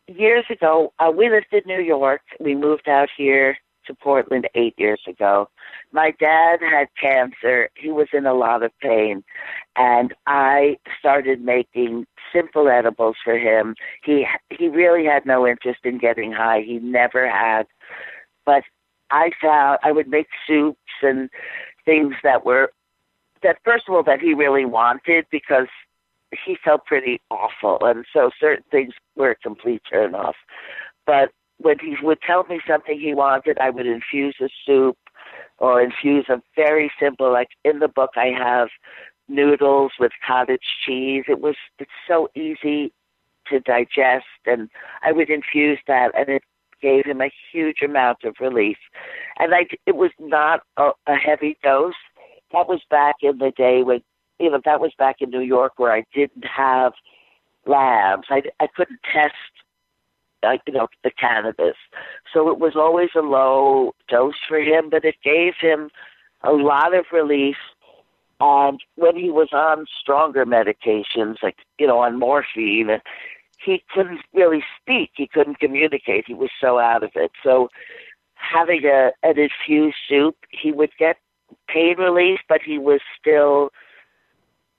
years 0.08 0.46
ago, 0.50 0.94
uh, 1.00 1.12
we 1.16 1.30
lived 1.30 1.48
in 1.52 1.62
New 1.66 1.82
York. 1.82 2.22
We 2.40 2.56
moved 2.56 2.88
out 2.88 3.10
here 3.16 3.58
to 3.86 3.94
Portland 3.94 4.48
eight 4.56 4.74
years 4.78 5.02
ago. 5.08 5.50
My 5.92 6.12
dad 6.20 6.60
had 6.62 6.88
cancer. 7.00 7.70
He 7.76 7.90
was 7.90 8.08
in 8.14 8.26
a 8.26 8.34
lot 8.34 8.64
of 8.64 8.72
pain. 8.80 9.24
And 9.76 10.14
I 10.28 10.78
started 11.00 11.42
making 11.42 12.06
simple 12.34 12.68
edibles 12.68 13.16
for 13.24 13.38
him. 13.38 13.76
He 14.04 14.28
he 14.50 14.68
really 14.68 15.06
had 15.06 15.26
no 15.26 15.48
interest 15.48 15.80
in 15.84 15.98
getting 15.98 16.32
high. 16.32 16.62
He 16.62 16.80
never 16.80 17.30
had. 17.30 17.66
But 18.46 18.64
I 19.12 19.32
found 19.42 19.80
I 19.84 19.92
would 19.92 20.08
make 20.08 20.28
soups 20.46 20.78
and 21.02 21.30
things 21.86 22.16
that 22.24 22.46
were 22.46 22.72
that 23.42 23.58
first 23.64 23.86
of 23.88 23.96
all 23.96 24.04
that 24.04 24.20
he 24.20 24.34
really 24.34 24.66
wanted 24.66 25.26
because 25.32 25.68
he 26.46 26.58
felt 26.64 26.86
pretty 26.86 27.20
awful, 27.32 27.80
and 27.82 28.06
so 28.14 28.30
certain 28.40 28.64
things 28.70 28.94
were 29.16 29.32
a 29.32 29.36
complete 29.36 29.82
turn 29.90 30.14
off. 30.14 30.36
But 31.08 31.32
when 31.58 31.80
he 31.80 31.96
would 32.04 32.22
tell 32.22 32.44
me 32.44 32.60
something 32.68 33.00
he 33.00 33.14
wanted, 33.14 33.58
I 33.60 33.72
would 33.72 33.88
infuse 33.88 34.36
a 34.40 34.50
soup 34.66 34.98
or 35.60 35.82
infuse 35.82 36.26
a 36.30 36.42
very 36.56 36.92
simple, 37.00 37.32
like 37.32 37.50
in 37.64 37.80
the 37.80 37.88
book, 37.88 38.12
I 38.16 38.32
have 38.38 38.70
noodles 39.28 39.92
with 40.00 40.12
cottage 40.26 40.64
cheese. 40.86 41.26
It 41.28 41.42
was 41.42 41.56
it's 41.78 41.92
so 42.08 42.30
easy 42.36 42.92
to 43.48 43.60
digest, 43.60 44.26
and 44.46 44.70
I 45.04 45.12
would 45.12 45.30
infuse 45.30 45.80
that, 45.88 46.12
and 46.18 46.30
it 46.30 46.44
gave 46.82 47.06
him 47.06 47.22
a 47.22 47.32
huge 47.52 47.82
amount 47.84 48.20
of 48.24 48.36
relief. 48.40 48.78
And 49.38 49.54
I, 49.54 49.66
it 49.86 49.96
was 49.96 50.12
not 50.20 50.62
a, 50.78 50.92
a 51.08 51.16
heavy 51.16 51.58
dose. 51.62 51.94
That 52.54 52.68
was 52.68 52.82
back 52.90 53.16
in 53.22 53.38
the 53.38 53.52
day 53.56 53.84
when 53.84 54.02
you 54.40 54.50
know, 54.50 54.62
that 54.66 54.80
was 54.80 54.92
back 54.98 55.18
in 55.20 55.30
New 55.30 55.42
York 55.42 55.74
where 55.78 55.92
I 55.92 56.04
didn't 56.14 56.46
have 56.46 56.94
labs. 57.66 58.28
I, 58.30 58.42
I 58.60 58.68
couldn't 58.76 59.00
test, 59.14 59.34
like, 60.44 60.62
you 60.68 60.74
know, 60.74 60.88
the 61.04 61.12
cannabis. 61.12 61.76
So 62.34 62.50
it 62.50 62.60
was 62.60 62.76
always 62.76 63.10
a 63.16 63.22
low 63.22 63.94
dose 64.08 64.36
for 64.48 64.60
him, 64.60 64.90
but 64.90 65.06
it 65.06 65.16
gave 65.24 65.54
him 65.60 65.90
a 66.44 66.52
lot 66.52 66.94
of 66.94 67.06
relief. 67.12 67.58
And 68.40 68.80
when 68.96 69.16
he 69.18 69.30
was 69.30 69.50
on 69.52 69.86
stronger 70.00 70.46
medications, 70.46 71.38
like, 71.44 71.58
you 71.78 71.88
know, 71.88 72.00
on 72.00 72.18
morphine, 72.18 73.02
he 73.64 73.84
couldn't 73.94 74.22
really 74.34 74.64
speak. 74.82 75.12
He 75.16 75.28
couldn't 75.28 75.60
communicate. 75.60 76.26
He 76.28 76.34
was 76.34 76.50
so 76.62 76.80
out 76.80 77.04
of 77.04 77.12
it. 77.16 77.32
So 77.44 77.70
having 78.36 78.86
a, 78.86 79.12
an 79.24 79.36
infused 79.38 79.98
soup, 80.08 80.38
he 80.50 80.72
would 80.72 80.92
get 80.98 81.18
pain 81.68 81.98
relief, 81.98 82.40
but 82.48 82.62
he 82.66 82.78
was 82.78 83.02
still 83.20 83.72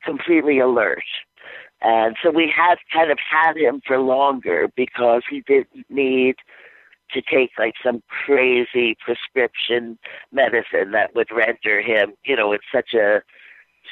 completely 0.03 0.59
alert. 0.59 1.05
And 1.83 2.17
so 2.23 2.31
we 2.31 2.53
had 2.55 2.77
kind 2.93 3.11
of 3.11 3.19
had 3.19 3.57
him 3.57 3.81
for 3.87 3.99
longer 3.99 4.69
because 4.77 5.23
he 5.29 5.41
didn't 5.41 5.87
need 5.89 6.37
to 7.13 7.23
take 7.23 7.51
like 7.59 7.75
some 7.83 8.03
crazy 8.09 8.97
prescription 9.05 9.99
medicine 10.33 10.93
that 10.93 11.15
would 11.15 11.29
render 11.31 11.81
him, 11.81 12.13
you 12.25 12.37
know, 12.37 12.53
in 12.53 12.61
such 12.73 12.95
a 12.95 13.23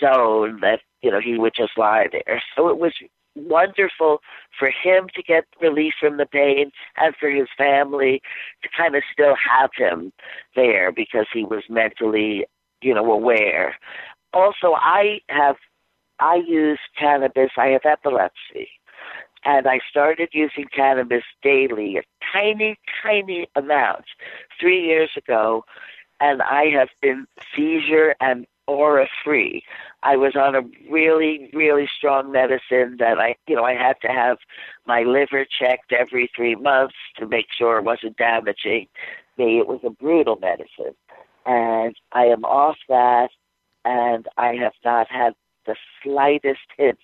zone 0.00 0.60
that, 0.60 0.80
you 1.02 1.10
know, 1.10 1.20
he 1.20 1.38
would 1.38 1.54
just 1.56 1.76
lie 1.76 2.06
there. 2.12 2.42
So 2.54 2.68
it 2.68 2.78
was 2.78 2.92
wonderful 3.34 4.20
for 4.58 4.68
him 4.68 5.08
to 5.14 5.22
get 5.22 5.44
relief 5.60 5.94
from 5.98 6.16
the 6.16 6.26
pain 6.26 6.70
and 6.96 7.14
for 7.18 7.30
his 7.30 7.48
family 7.56 8.20
to 8.62 8.68
kind 8.76 8.94
of 8.94 9.02
still 9.12 9.34
have 9.36 9.70
him 9.76 10.12
there 10.56 10.92
because 10.92 11.26
he 11.32 11.44
was 11.44 11.62
mentally, 11.68 12.44
you 12.82 12.94
know, 12.94 13.10
aware. 13.10 13.76
Also, 14.32 14.74
I 14.74 15.20
have 15.28 15.56
I 16.20 16.36
use 16.36 16.78
cannabis. 16.98 17.50
I 17.56 17.68
have 17.68 17.84
epilepsy. 17.84 18.68
And 19.44 19.66
I 19.66 19.80
started 19.88 20.30
using 20.32 20.66
cannabis 20.74 21.22
daily, 21.42 21.96
a 21.96 22.02
tiny, 22.32 22.76
tiny 23.02 23.48
amount, 23.54 24.04
three 24.60 24.84
years 24.84 25.10
ago. 25.16 25.64
And 26.20 26.42
I 26.42 26.64
have 26.70 26.88
been 27.00 27.26
seizure 27.54 28.16
and 28.20 28.46
aura 28.66 29.08
free. 29.24 29.62
I 30.02 30.16
was 30.16 30.36
on 30.36 30.54
a 30.54 30.62
really, 30.90 31.50
really 31.54 31.88
strong 31.96 32.30
medicine 32.32 32.96
that 32.98 33.18
I, 33.18 33.36
you 33.46 33.56
know, 33.56 33.64
I 33.64 33.74
had 33.74 34.00
to 34.02 34.08
have 34.08 34.38
my 34.86 35.02
liver 35.02 35.44
checked 35.44 35.92
every 35.92 36.30
three 36.34 36.54
months 36.54 36.94
to 37.16 37.26
make 37.26 37.46
sure 37.56 37.78
it 37.78 37.84
wasn't 37.84 38.16
damaging 38.16 38.88
me. 39.38 39.58
It 39.58 39.66
was 39.66 39.80
a 39.84 39.90
brutal 39.90 40.36
medicine. 40.36 40.94
And 41.46 41.96
I 42.12 42.26
am 42.26 42.44
off 42.44 42.76
that 42.88 43.30
and 43.84 44.28
I 44.36 44.54
have 44.56 44.74
not 44.84 45.10
had 45.10 45.34
the 45.68 45.76
slightest 46.02 46.66
hint, 46.76 46.98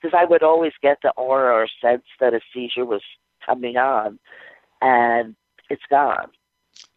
because 0.00 0.18
I 0.18 0.26
would 0.26 0.42
always 0.42 0.72
get 0.82 0.98
the 1.02 1.10
aura 1.12 1.54
or 1.54 1.68
sense 1.82 2.04
that 2.20 2.34
a 2.34 2.40
seizure 2.52 2.84
was 2.84 3.02
coming 3.46 3.78
on, 3.78 4.18
and 4.82 5.34
it's 5.70 5.82
gone. 5.88 6.30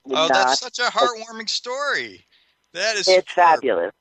Oh, 0.09 0.27
that's 0.27 0.59
such 0.59 0.79
a 0.79 0.91
heartwarming 0.91 1.49
story. 1.49 2.25
That 2.73 2.95
is 2.95 3.07
it's 3.07 3.07
superb. 3.07 3.27
fabulous. 3.27 3.91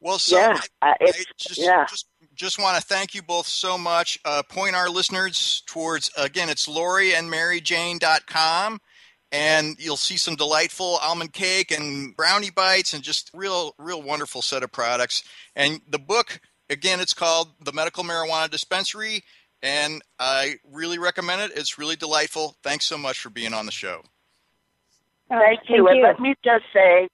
Well, 0.00 0.18
so 0.18 0.38
yeah, 0.38 0.60
I, 0.82 0.90
uh, 0.90 0.94
I 1.00 1.12
just, 1.38 1.58
yeah. 1.58 1.86
just 1.88 2.06
just 2.34 2.58
want 2.58 2.76
to 2.76 2.82
thank 2.82 3.14
you 3.14 3.22
both 3.22 3.46
so 3.46 3.78
much. 3.78 4.18
Uh, 4.24 4.42
point 4.42 4.74
our 4.74 4.88
listeners 4.88 5.62
towards 5.66 6.10
again, 6.16 6.48
it's 6.48 6.66
Laurie 6.66 7.14
and 7.14 7.32
MaryJane.com 7.32 8.80
and 9.34 9.76
you'll 9.80 9.96
see 9.96 10.16
some 10.16 10.36
delightful 10.36 10.98
almond 11.02 11.32
cake 11.32 11.72
and 11.72 12.14
brownie 12.16 12.50
bites 12.50 12.94
and 12.94 13.02
just 13.02 13.30
real 13.34 13.74
real 13.78 14.00
wonderful 14.00 14.40
set 14.40 14.62
of 14.62 14.70
products 14.70 15.24
and 15.56 15.80
the 15.88 15.98
book 15.98 16.40
again, 16.70 17.00
it's 17.00 17.14
called 17.14 17.48
the 17.62 17.72
Medical 17.72 18.04
Marijuana 18.04 18.50
Dispensary, 18.50 19.22
and 19.62 20.02
I 20.18 20.56
really 20.70 20.98
recommend 20.98 21.42
it. 21.42 21.52
It's 21.56 21.78
really 21.78 21.96
delightful. 21.96 22.56
Thanks 22.62 22.84
so 22.86 22.98
much 22.98 23.18
for 23.18 23.30
being 23.30 23.54
on 23.54 23.66
the 23.66 23.72
show. 23.72 24.02
Thank 25.28 25.60
you. 25.68 25.84
Thank 25.84 25.88
and 25.88 25.96
you. 25.98 26.02
let 26.04 26.20
me 26.20 26.34
just 26.44 26.64
say 26.72 27.08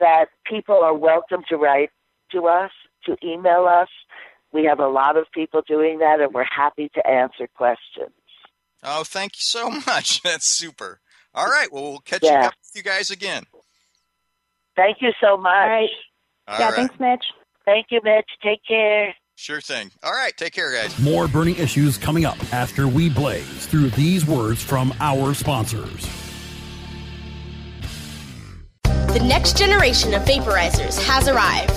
that 0.00 0.26
people 0.44 0.80
are 0.82 0.94
welcome 0.94 1.42
to 1.48 1.56
write 1.56 1.90
to 2.32 2.46
us, 2.48 2.70
to 3.06 3.16
email 3.24 3.66
us. 3.66 3.88
We 4.52 4.64
have 4.64 4.80
a 4.80 4.88
lot 4.88 5.16
of 5.16 5.26
people 5.32 5.62
doing 5.66 5.98
that, 5.98 6.20
and 6.20 6.32
we're 6.32 6.44
happy 6.44 6.90
to 6.94 7.06
answer 7.06 7.48
questions. 7.56 8.10
Oh, 8.82 9.02
thank 9.04 9.32
you 9.36 9.40
so 9.40 9.70
much. 9.86 10.22
That's 10.22 10.46
super. 10.46 11.00
All 11.34 11.46
right. 11.46 11.72
Well, 11.72 11.82
we'll 11.84 11.98
catch 12.00 12.22
Yeah. 12.22 12.46
up 12.46 12.54
with 12.60 12.70
you 12.76 12.82
guys 12.82 13.10
again. 13.10 13.44
Thank 14.76 14.98
you 15.00 15.12
so 15.20 15.36
much. 15.36 15.46
All 15.52 15.68
right. 15.68 15.88
All 16.48 16.58
yeah, 16.58 16.66
right. 16.66 16.74
thanks, 16.74 16.94
Mitch. 17.00 17.24
Thank 17.64 17.86
you, 17.90 18.00
Mitch. 18.04 18.28
Take 18.42 18.60
care. 18.66 19.14
Sure 19.36 19.60
thing. 19.60 19.90
All 20.02 20.12
right. 20.12 20.36
Take 20.36 20.52
care, 20.52 20.72
guys. 20.72 20.98
More 21.00 21.26
burning 21.26 21.56
issues 21.56 21.98
coming 21.98 22.24
up 22.24 22.38
after 22.52 22.86
we 22.86 23.10
blaze 23.10 23.66
through 23.66 23.90
these 23.90 24.24
words 24.24 24.62
from 24.62 24.94
our 25.00 25.34
sponsors. 25.34 26.08
The 28.82 29.24
next 29.24 29.56
generation 29.56 30.12
of 30.14 30.22
vaporizers 30.22 31.00
has 31.06 31.28
arrived. 31.28 31.70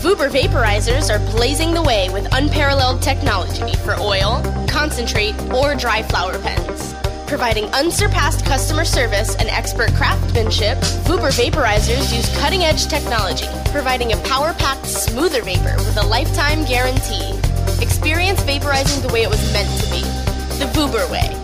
Vuber 0.00 0.30
vaporizers 0.30 1.10
are 1.10 1.18
blazing 1.32 1.72
the 1.72 1.82
way 1.82 2.08
with 2.10 2.28
unparalleled 2.34 3.02
technology 3.02 3.74
for 3.78 3.94
oil, 3.98 4.42
concentrate, 4.68 5.34
or 5.50 5.74
dry 5.74 6.02
flower 6.02 6.38
pens. 6.38 6.94
Providing 7.34 7.64
unsurpassed 7.74 8.46
customer 8.46 8.84
service 8.84 9.34
and 9.34 9.48
expert 9.48 9.92
craftsmanship, 9.94 10.78
Vuber 11.02 11.32
vaporizers 11.32 12.14
use 12.14 12.32
cutting 12.38 12.62
edge 12.62 12.86
technology, 12.86 13.48
providing 13.72 14.12
a 14.12 14.16
power 14.18 14.54
packed, 14.54 14.86
smoother 14.86 15.42
vapor 15.42 15.74
with 15.78 15.96
a 15.96 16.06
lifetime 16.06 16.64
guarantee. 16.64 17.32
Experience 17.82 18.40
vaporizing 18.42 19.04
the 19.04 19.12
way 19.12 19.24
it 19.24 19.28
was 19.28 19.52
meant 19.52 19.68
to 19.80 19.90
be 19.90 20.02
the 20.60 20.70
Vuber 20.74 21.10
way. 21.10 21.43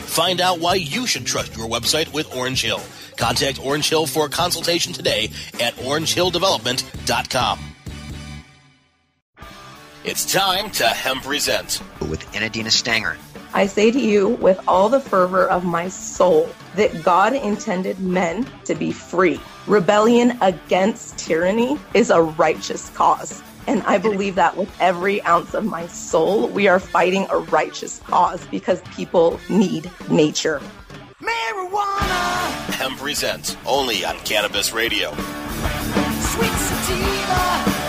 Find 0.11 0.41
out 0.41 0.59
why 0.59 0.75
you 0.75 1.07
should 1.07 1.25
trust 1.25 1.55
your 1.55 1.69
website 1.69 2.13
with 2.13 2.35
Orange 2.35 2.61
Hill. 2.61 2.81
Contact 3.15 3.65
Orange 3.65 3.87
Hill 3.87 4.05
for 4.05 4.25
a 4.25 4.29
consultation 4.29 4.91
today 4.91 5.31
at 5.61 5.73
orangehilldevelopment.com. 5.75 7.59
It's 10.03 10.29
time 10.29 10.69
to 10.71 10.83
Hemp 10.83 11.23
Present. 11.23 11.81
with 12.09 12.25
Enadina 12.33 12.71
Stanger. 12.71 13.17
I 13.53 13.67
say 13.67 13.89
to 13.89 13.99
you 14.01 14.27
with 14.27 14.59
all 14.67 14.89
the 14.89 14.99
fervor 14.99 15.47
of 15.47 15.63
my 15.63 15.87
soul 15.87 16.49
that 16.75 17.03
God 17.03 17.33
intended 17.33 18.01
men 18.01 18.45
to 18.65 18.75
be 18.75 18.91
free. 18.91 19.39
Rebellion 19.65 20.37
against 20.41 21.17
tyranny 21.19 21.79
is 21.93 22.09
a 22.09 22.21
righteous 22.21 22.89
cause. 22.89 23.41
And 23.67 23.83
I 23.83 23.97
believe 23.97 24.35
that 24.35 24.57
with 24.57 24.69
every 24.79 25.23
ounce 25.23 25.53
of 25.53 25.65
my 25.65 25.87
soul, 25.87 26.47
we 26.47 26.67
are 26.67 26.79
fighting 26.79 27.27
a 27.29 27.37
righteous 27.37 27.99
cause 28.05 28.45
because 28.47 28.81
people 28.95 29.39
need 29.49 29.89
nature. 30.09 30.61
Marijuana! 31.21 32.73
Hemp 32.73 32.97
presents 32.97 33.55
only 33.65 34.03
on 34.03 34.17
Cannabis 34.19 34.73
Radio. 34.73 35.11
Sweet 35.11 36.51
sativa. 36.51 37.81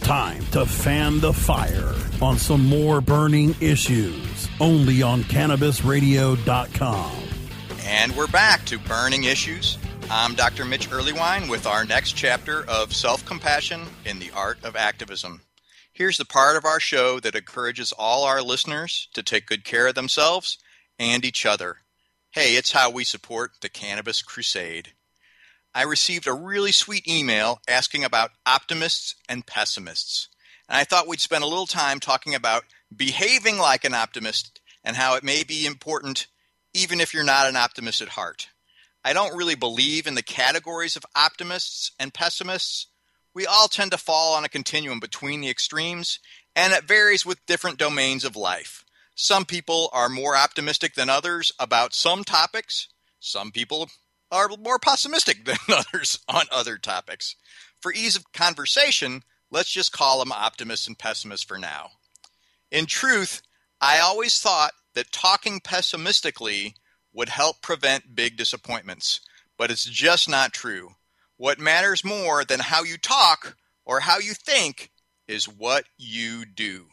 Time 0.00 0.44
to 0.46 0.66
fan 0.66 1.20
the 1.20 1.32
fire 1.32 1.94
on 2.20 2.36
some 2.36 2.66
more 2.66 3.00
burning 3.00 3.54
issues 3.60 4.48
only 4.60 5.02
on 5.02 5.22
CannabisRadio.com. 5.24 7.12
And 7.84 8.16
we're 8.16 8.28
back 8.28 8.64
to 8.66 8.78
Burning 8.78 9.24
Issues. 9.24 9.78
I'm 10.14 10.34
Dr. 10.34 10.66
Mitch 10.66 10.90
Earlywine 10.90 11.48
with 11.48 11.66
our 11.66 11.86
next 11.86 12.12
chapter 12.12 12.68
of 12.68 12.94
Self 12.94 13.24
Compassion 13.24 13.86
in 14.04 14.18
the 14.18 14.30
Art 14.32 14.62
of 14.62 14.76
Activism. 14.76 15.40
Here's 15.90 16.18
the 16.18 16.26
part 16.26 16.58
of 16.58 16.66
our 16.66 16.78
show 16.78 17.18
that 17.20 17.34
encourages 17.34 17.92
all 17.92 18.24
our 18.24 18.42
listeners 18.42 19.08
to 19.14 19.22
take 19.22 19.46
good 19.46 19.64
care 19.64 19.86
of 19.86 19.94
themselves 19.94 20.58
and 20.98 21.24
each 21.24 21.46
other. 21.46 21.78
Hey, 22.32 22.56
it's 22.56 22.72
how 22.72 22.90
we 22.90 23.04
support 23.04 23.52
the 23.62 23.70
Cannabis 23.70 24.20
Crusade. 24.20 24.92
I 25.74 25.84
received 25.84 26.26
a 26.26 26.34
really 26.34 26.72
sweet 26.72 27.08
email 27.08 27.62
asking 27.66 28.04
about 28.04 28.32
optimists 28.44 29.14
and 29.30 29.46
pessimists. 29.46 30.28
And 30.68 30.76
I 30.76 30.84
thought 30.84 31.08
we'd 31.08 31.20
spend 31.20 31.42
a 31.42 31.46
little 31.46 31.66
time 31.66 32.00
talking 32.00 32.34
about 32.34 32.64
behaving 32.94 33.56
like 33.56 33.86
an 33.86 33.94
optimist 33.94 34.60
and 34.84 34.96
how 34.96 35.14
it 35.14 35.24
may 35.24 35.42
be 35.42 35.64
important 35.64 36.26
even 36.74 37.00
if 37.00 37.14
you're 37.14 37.24
not 37.24 37.48
an 37.48 37.56
optimist 37.56 38.02
at 38.02 38.10
heart. 38.10 38.48
I 39.04 39.12
don't 39.12 39.36
really 39.36 39.54
believe 39.54 40.06
in 40.06 40.14
the 40.14 40.22
categories 40.22 40.96
of 40.96 41.04
optimists 41.14 41.92
and 41.98 42.14
pessimists. 42.14 42.86
We 43.34 43.46
all 43.46 43.68
tend 43.68 43.90
to 43.92 43.98
fall 43.98 44.34
on 44.34 44.44
a 44.44 44.48
continuum 44.48 45.00
between 45.00 45.40
the 45.40 45.50
extremes, 45.50 46.20
and 46.54 46.72
it 46.72 46.84
varies 46.84 47.26
with 47.26 47.44
different 47.46 47.78
domains 47.78 48.24
of 48.24 48.36
life. 48.36 48.84
Some 49.14 49.44
people 49.44 49.90
are 49.92 50.08
more 50.08 50.36
optimistic 50.36 50.94
than 50.94 51.10
others 51.10 51.52
about 51.58 51.94
some 51.94 52.24
topics. 52.24 52.88
Some 53.18 53.50
people 53.50 53.90
are 54.30 54.48
more 54.48 54.78
pessimistic 54.78 55.44
than 55.44 55.58
others 55.68 56.18
on 56.28 56.46
other 56.50 56.78
topics. 56.78 57.36
For 57.80 57.92
ease 57.92 58.16
of 58.16 58.32
conversation, 58.32 59.24
let's 59.50 59.70
just 59.70 59.92
call 59.92 60.20
them 60.20 60.32
optimists 60.32 60.86
and 60.86 60.98
pessimists 60.98 61.44
for 61.44 61.58
now. 61.58 61.90
In 62.70 62.86
truth, 62.86 63.42
I 63.80 63.98
always 63.98 64.38
thought 64.40 64.72
that 64.94 65.12
talking 65.12 65.60
pessimistically 65.60 66.74
would 67.12 67.28
help 67.28 67.62
prevent 67.62 68.14
big 68.14 68.36
disappointments, 68.36 69.20
but 69.58 69.70
it's 69.70 69.84
just 69.84 70.28
not 70.28 70.52
true. 70.52 70.90
What 71.36 71.58
matters 71.58 72.04
more 72.04 72.44
than 72.44 72.60
how 72.60 72.82
you 72.82 72.96
talk 72.96 73.56
or 73.84 74.00
how 74.00 74.18
you 74.18 74.32
think 74.34 74.90
is 75.26 75.48
what 75.48 75.84
you 75.98 76.44
do. 76.44 76.86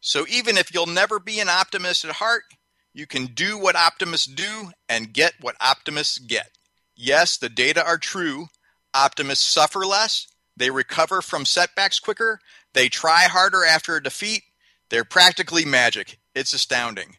So 0.00 0.26
even 0.28 0.56
if 0.56 0.72
you'll 0.72 0.86
never 0.86 1.18
be 1.18 1.40
an 1.40 1.48
optimist 1.48 2.04
at 2.04 2.12
heart, 2.12 2.44
you 2.92 3.06
can 3.06 3.26
do 3.26 3.58
what 3.58 3.76
optimists 3.76 4.26
do 4.26 4.70
and 4.88 5.12
get 5.12 5.34
what 5.40 5.56
optimists 5.60 6.18
get. 6.18 6.50
Yes, 6.96 7.36
the 7.36 7.48
data 7.48 7.84
are 7.84 7.98
true. 7.98 8.46
Optimists 8.94 9.44
suffer 9.44 9.84
less, 9.84 10.26
they 10.56 10.70
recover 10.70 11.22
from 11.22 11.44
setbacks 11.44 12.00
quicker, 12.00 12.40
they 12.72 12.88
try 12.88 13.24
harder 13.24 13.64
after 13.64 13.96
a 13.96 14.02
defeat. 14.02 14.42
They're 14.90 15.04
practically 15.04 15.64
magic. 15.64 16.18
It's 16.34 16.54
astounding. 16.54 17.16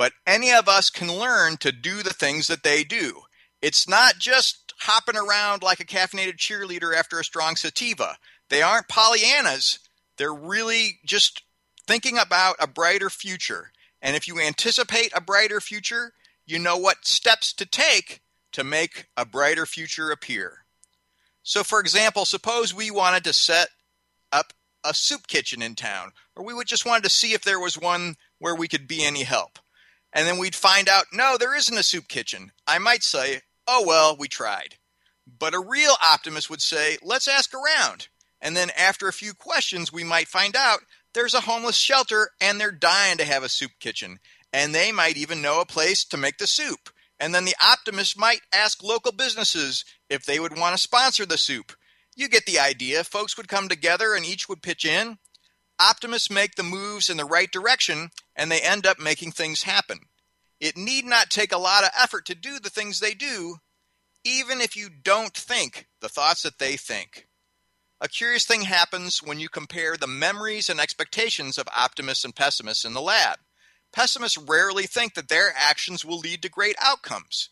But 0.00 0.14
any 0.26 0.50
of 0.50 0.66
us 0.66 0.88
can 0.88 1.12
learn 1.12 1.58
to 1.58 1.70
do 1.72 2.02
the 2.02 2.14
things 2.14 2.46
that 2.46 2.62
they 2.62 2.84
do. 2.84 3.20
It's 3.60 3.86
not 3.86 4.14
just 4.18 4.72
hopping 4.78 5.14
around 5.14 5.62
like 5.62 5.78
a 5.78 5.84
caffeinated 5.84 6.38
cheerleader 6.38 6.96
after 6.96 7.20
a 7.20 7.24
strong 7.24 7.54
sativa. 7.54 8.16
They 8.48 8.62
aren't 8.62 8.88
Pollyannas. 8.88 9.78
They're 10.16 10.32
really 10.32 11.00
just 11.04 11.42
thinking 11.86 12.16
about 12.16 12.56
a 12.58 12.66
brighter 12.66 13.10
future. 13.10 13.72
And 14.00 14.16
if 14.16 14.26
you 14.26 14.40
anticipate 14.40 15.12
a 15.14 15.20
brighter 15.20 15.60
future, 15.60 16.14
you 16.46 16.58
know 16.58 16.78
what 16.78 17.04
steps 17.06 17.52
to 17.52 17.66
take 17.66 18.22
to 18.52 18.64
make 18.64 19.04
a 19.18 19.26
brighter 19.26 19.66
future 19.66 20.10
appear. 20.10 20.64
So, 21.42 21.62
for 21.62 21.78
example, 21.78 22.24
suppose 22.24 22.72
we 22.72 22.90
wanted 22.90 23.24
to 23.24 23.34
set 23.34 23.68
up 24.32 24.54
a 24.82 24.94
soup 24.94 25.26
kitchen 25.26 25.60
in 25.60 25.74
town, 25.74 26.12
or 26.34 26.42
we 26.42 26.54
would 26.54 26.68
just 26.68 26.86
wanted 26.86 27.04
to 27.04 27.10
see 27.10 27.34
if 27.34 27.42
there 27.44 27.60
was 27.60 27.76
one 27.76 28.16
where 28.38 28.54
we 28.54 28.66
could 28.66 28.88
be 28.88 29.04
any 29.04 29.24
help. 29.24 29.58
And 30.12 30.26
then 30.26 30.38
we'd 30.38 30.54
find 30.54 30.88
out, 30.88 31.06
no, 31.12 31.36
there 31.38 31.56
isn't 31.56 31.78
a 31.78 31.82
soup 31.82 32.08
kitchen. 32.08 32.52
I 32.66 32.78
might 32.78 33.02
say, 33.02 33.42
oh, 33.66 33.84
well, 33.86 34.16
we 34.16 34.28
tried. 34.28 34.76
But 35.38 35.54
a 35.54 35.60
real 35.60 35.94
optimist 36.02 36.50
would 36.50 36.62
say, 36.62 36.98
let's 37.02 37.28
ask 37.28 37.52
around. 37.54 38.08
And 38.40 38.56
then 38.56 38.70
after 38.76 39.06
a 39.06 39.12
few 39.12 39.34
questions, 39.34 39.92
we 39.92 40.02
might 40.02 40.28
find 40.28 40.56
out 40.56 40.80
there's 41.14 41.34
a 41.34 41.42
homeless 41.42 41.76
shelter 41.76 42.30
and 42.40 42.60
they're 42.60 42.72
dying 42.72 43.18
to 43.18 43.24
have 43.24 43.42
a 43.42 43.48
soup 43.48 43.72
kitchen. 43.78 44.18
And 44.52 44.74
they 44.74 44.90
might 44.90 45.16
even 45.16 45.42
know 45.42 45.60
a 45.60 45.66
place 45.66 46.04
to 46.06 46.16
make 46.16 46.38
the 46.38 46.46
soup. 46.46 46.90
And 47.20 47.34
then 47.34 47.44
the 47.44 47.56
optimist 47.62 48.18
might 48.18 48.40
ask 48.52 48.82
local 48.82 49.12
businesses 49.12 49.84
if 50.08 50.24
they 50.24 50.40
would 50.40 50.58
want 50.58 50.74
to 50.74 50.82
sponsor 50.82 51.26
the 51.26 51.38
soup. 51.38 51.72
You 52.16 52.28
get 52.28 52.46
the 52.46 52.58
idea. 52.58 53.04
Folks 53.04 53.36
would 53.36 53.46
come 53.46 53.68
together 53.68 54.14
and 54.14 54.24
each 54.24 54.48
would 54.48 54.62
pitch 54.62 54.84
in. 54.84 55.18
Optimists 55.80 56.30
make 56.30 56.56
the 56.56 56.62
moves 56.62 57.08
in 57.08 57.16
the 57.16 57.24
right 57.24 57.50
direction 57.50 58.10
and 58.36 58.52
they 58.52 58.60
end 58.60 58.86
up 58.86 59.00
making 59.00 59.32
things 59.32 59.62
happen. 59.62 60.00
It 60.60 60.76
need 60.76 61.06
not 61.06 61.30
take 61.30 61.52
a 61.52 61.58
lot 61.58 61.84
of 61.84 61.90
effort 61.98 62.26
to 62.26 62.34
do 62.34 62.58
the 62.58 62.68
things 62.68 63.00
they 63.00 63.14
do, 63.14 63.56
even 64.22 64.60
if 64.60 64.76
you 64.76 64.90
don't 64.90 65.34
think 65.34 65.88
the 66.02 66.08
thoughts 66.10 66.42
that 66.42 66.58
they 66.58 66.76
think. 66.76 67.26
A 67.98 68.08
curious 68.08 68.44
thing 68.44 68.62
happens 68.62 69.22
when 69.22 69.40
you 69.40 69.48
compare 69.48 69.96
the 69.96 70.06
memories 70.06 70.68
and 70.68 70.78
expectations 70.78 71.56
of 71.56 71.66
optimists 71.74 72.24
and 72.26 72.36
pessimists 72.36 72.84
in 72.84 72.92
the 72.92 73.00
lab. 73.00 73.38
Pessimists 73.92 74.38
rarely 74.38 74.84
think 74.84 75.14
that 75.14 75.28
their 75.28 75.52
actions 75.56 76.04
will 76.04 76.18
lead 76.18 76.42
to 76.42 76.50
great 76.50 76.76
outcomes. 76.80 77.48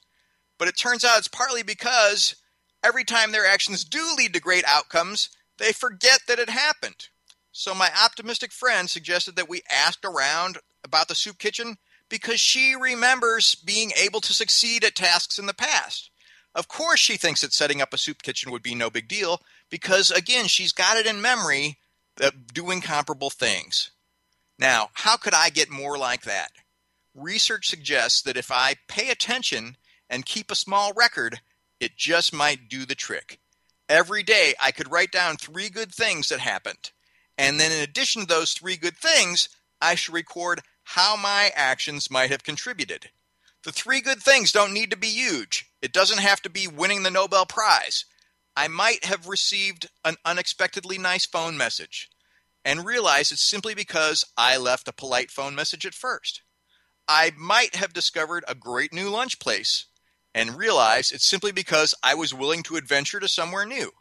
But 0.59 0.69
it 0.69 0.77
turns 0.77 1.05
out 1.05 1.19
it's 1.19 1.29
partly 1.29 1.63
because 1.63 2.37
every 2.85 3.05
time 3.05 3.33
their 3.33 3.47
actions 3.47 3.85
do 3.85 4.15
lead 4.17 4.35
to 4.35 4.41
great 4.41 4.65
outcomes, 4.67 5.31
they 5.59 5.73
forget 5.73 6.21
that 6.29 6.39
it 6.39 6.51
happened. 6.51 7.09
So 7.59 7.75
my 7.75 7.91
optimistic 8.05 8.53
friend 8.53 8.89
suggested 8.89 9.35
that 9.35 9.49
we 9.49 9.63
ask 9.69 10.05
around 10.05 10.59
about 10.85 11.09
the 11.09 11.17
soup 11.17 11.39
kitchen 11.39 11.79
because 12.09 12.39
she 12.39 12.77
remembers 12.77 13.57
being 13.57 13.91
able 14.01 14.21
to 14.21 14.33
succeed 14.33 14.85
at 14.85 14.95
tasks 14.95 15.41
in 15.41 15.47
the 15.47 15.53
past. 15.53 16.09
Of 16.55 16.69
course, 16.69 17.01
she 17.01 17.17
thinks 17.17 17.41
that 17.41 17.53
setting 17.53 17.83
up 17.83 17.93
a 17.93 17.99
soup 17.99 18.23
kitchen 18.23 18.53
would 18.53 18.63
be 18.63 18.77
no 18.77 18.91
big 18.91 19.09
deal 19.09 19.41
because, 19.71 20.13
again, 20.13 20.47
she's 20.47 20.71
got 20.71 20.99
it 20.99 21.05
in 21.05 21.21
memory 21.21 21.79
of 22.21 22.55
doing 22.55 22.81
comparable 22.81 23.29
things. 23.29 23.91
Now, 24.57 24.91
how 24.93 25.17
could 25.17 25.35
I 25.35 25.51
get 25.51 25.69
more 25.69 25.99
like 25.99 26.23
that? 26.23 26.53
Research 27.13 27.69
suggests 27.69 28.23
that 28.23 28.37
if 28.37 28.53
I 28.53 28.77
pay 28.87 29.11
attention 29.11 29.77
and 30.09 30.25
keep 30.25 30.53
a 30.53 30.55
small 30.55 30.93
record, 30.93 31.41
it 31.81 31.97
just 31.97 32.33
might 32.33 32.69
do 32.69 32.87
the 32.87 32.95
trick. 32.95 33.41
Every 33.89 34.23
day, 34.23 34.55
I 34.63 34.71
could 34.71 34.93
write 34.93 35.11
down 35.11 35.37
three 35.37 35.71
good 35.71 35.93
things 35.93 36.29
that 36.29 36.39
happened. 36.39 36.93
And 37.39 37.61
then, 37.61 37.71
in 37.73 37.79
addition 37.79 38.23
to 38.23 38.29
those 38.29 38.53
three 38.53 38.77
good 38.77 38.97
things, 38.97 39.49
I 39.81 39.95
should 39.95 40.13
record 40.13 40.61
how 40.83 41.17
my 41.17 41.53
actions 41.55 42.11
might 42.11 42.31
have 42.31 42.43
contributed. 42.43 43.11
The 43.63 43.73
three 43.73 44.01
good 44.01 44.19
things 44.19 44.53
don't 44.53 44.75
need 44.75 44.91
to 44.91 44.97
be 44.97 45.09
huge. 45.09 45.67
It 45.81 45.93
doesn't 45.93 46.19
have 46.19 46.43
to 46.43 46.51
be 46.51 46.67
winning 46.67 47.05
the 47.05 47.11
Nobel 47.11 47.47
Prize. 47.47 48.05
I 48.57 48.67
might 48.67 49.05
have 49.05 49.29
received 49.29 49.89
an 50.05 50.17
unexpectedly 50.25 50.99
nice 50.99 51.27
phone 51.27 51.57
message 51.57 52.11
and 52.65 52.85
realize 52.85 53.31
it's 53.31 53.41
simply 53.41 53.75
because 53.75 54.25
I 54.37 54.57
left 54.57 54.89
a 54.89 54.93
polite 54.93 55.31
phone 55.31 55.55
message 55.55 55.87
at 55.87 55.95
first. 55.95 56.43
I 57.07 57.33
might 57.39 57.77
have 57.77 57.93
discovered 57.93 58.45
a 58.49 58.55
great 58.55 58.93
new 58.93 59.11
lunch 59.11 59.39
place 59.39 59.87
and 60.35 60.57
realize 60.57 61.13
it's 61.13 61.25
simply 61.25 61.53
because 61.53 61.95
I 62.03 62.15
was 62.15 62.35
willing 62.35 62.63
to 62.65 62.77
adventure 62.77 63.21
to 63.21 63.29
somewhere 63.29 63.65
new. 63.65 63.93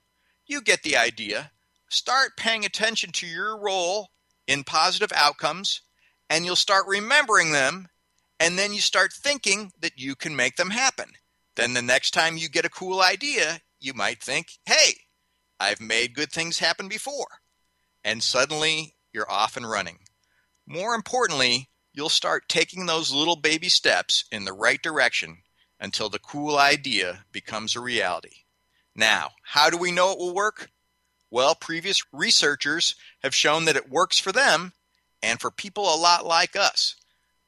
You 0.45 0.62
get 0.62 0.84
the 0.84 0.97
idea 0.97 1.52
start 1.89 2.38
paying 2.38 2.65
attention 2.65 3.12
to 3.13 3.28
your 3.28 3.60
role 3.60 4.10
in 4.47 4.63
positive 4.63 5.12
outcomes 5.15 5.82
and 6.30 6.45
you'll 6.45 6.56
start 6.56 6.86
remembering 6.88 7.52
them 7.52 7.88
and 8.39 8.58
then 8.58 8.73
you 8.73 8.82
start 8.82 9.13
thinking 9.13 9.71
that 9.80 9.97
you 9.97 10.15
can 10.15 10.36
make 10.36 10.56
them 10.58 10.69
happen. 10.69 11.12
Then 11.56 11.73
the 11.73 11.82
next 11.82 12.12
time 12.12 12.38
you 12.38 12.50
get 12.50 12.65
a 12.65 12.69
cool 12.69 13.02
idea, 13.02 13.62
you 13.80 13.93
might 13.93 14.21
think, 14.21 14.60
hey, 14.65 14.93
I've 15.60 15.82
made 15.82 16.13
good 16.13 16.32
things 16.32 16.60
happen 16.60 16.88
before. 16.88 17.28
And 18.04 18.21
suddenly 18.21 18.95
you're 19.12 19.30
off 19.30 19.58
and 19.58 19.69
running. 19.69 20.00
More 20.67 20.93
importantly, 20.93 21.69
you'll 21.93 22.10
start 22.10 22.47
taking 22.47 22.86
those 22.86 23.12
little 23.12 23.36
baby 23.36 23.69
steps 23.69 24.26
in 24.32 24.45
the 24.45 24.54
right 24.54 24.82
direction 24.82 25.39
until 25.80 26.10
the 26.10 26.19
cool 26.19 26.58
idea 26.58 27.26
becomes 27.32 27.76
a 27.76 27.80
reality. 27.80 28.43
Now, 28.95 29.32
how 29.43 29.69
do 29.69 29.78
we 29.78 29.91
know 29.91 30.12
it 30.12 30.19
will 30.19 30.34
work? 30.34 30.69
Well, 31.29 31.55
previous 31.55 32.03
researchers 32.13 32.95
have 33.21 33.35
shown 33.35 33.65
that 33.65 33.75
it 33.75 33.89
works 33.89 34.17
for 34.17 34.31
them 34.31 34.73
and 35.21 35.39
for 35.39 35.51
people 35.51 35.83
a 35.83 35.97
lot 35.97 36.25
like 36.25 36.55
us. 36.55 36.95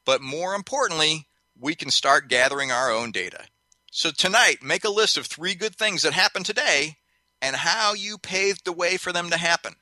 But 0.04 0.20
more 0.20 0.54
importantly, 0.54 1.28
we 1.58 1.74
can 1.74 1.90
start 1.90 2.28
gathering 2.28 2.70
our 2.70 2.90
own 2.90 3.10
data. 3.10 3.44
So 3.90 4.10
tonight, 4.10 4.62
make 4.62 4.84
a 4.84 4.90
list 4.90 5.16
of 5.16 5.26
three 5.26 5.54
good 5.54 5.76
things 5.76 6.02
that 6.02 6.12
happened 6.12 6.46
today 6.46 6.96
and 7.42 7.56
how 7.56 7.94
you 7.94 8.18
paved 8.18 8.64
the 8.64 8.72
way 8.72 8.96
for 8.96 9.12
them 9.12 9.30
to 9.30 9.36
happen. 9.36 9.74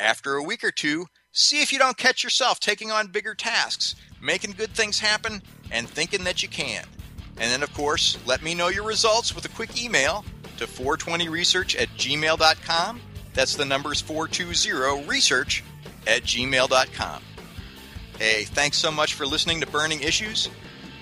After 0.00 0.34
a 0.34 0.42
week 0.42 0.62
or 0.64 0.70
two, 0.70 1.06
see 1.32 1.62
if 1.62 1.72
you 1.72 1.78
don't 1.78 1.96
catch 1.96 2.22
yourself 2.22 2.60
taking 2.60 2.90
on 2.90 3.08
bigger 3.08 3.34
tasks, 3.34 3.94
making 4.20 4.52
good 4.52 4.70
things 4.70 5.00
happen, 5.00 5.42
and 5.70 5.88
thinking 5.88 6.24
that 6.24 6.42
you 6.42 6.48
can. 6.48 6.84
And 7.40 7.52
then, 7.52 7.62
of 7.62 7.72
course, 7.72 8.18
let 8.26 8.42
me 8.42 8.54
know 8.54 8.68
your 8.68 8.84
results 8.84 9.34
with 9.34 9.44
a 9.44 9.48
quick 9.48 9.82
email 9.82 10.24
to 10.58 10.66
420research 10.66 11.80
at 11.80 11.88
gmail.com. 11.90 13.00
That's 13.34 13.56
the 13.56 13.64
numbers 13.64 14.02
420research 14.02 15.62
at 16.06 16.22
gmail.com. 16.22 17.22
Hey, 18.18 18.44
thanks 18.44 18.78
so 18.78 18.90
much 18.90 19.14
for 19.14 19.26
listening 19.26 19.60
to 19.60 19.66
Burning 19.66 20.02
Issues. 20.02 20.48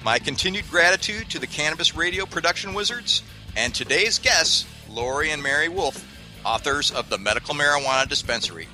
My 0.05 0.19
continued 0.19 0.69
gratitude 0.71 1.31
to 1.31 1.39
the 1.39 1.47
Cannabis 1.47 1.97
Radio 1.97 2.27
production 2.27 2.75
wizards 2.75 3.23
and 3.57 3.75
today's 3.75 4.19
guests, 4.19 4.67
Laurie 4.89 5.31
and 5.31 5.43
Mary 5.43 5.69
Wolf, 5.69 6.05
authors 6.45 6.91
of 6.91 7.09
The 7.09 7.19
Medical 7.19 7.55
Marijuana 7.55 8.09
Dispensary. 8.09 8.69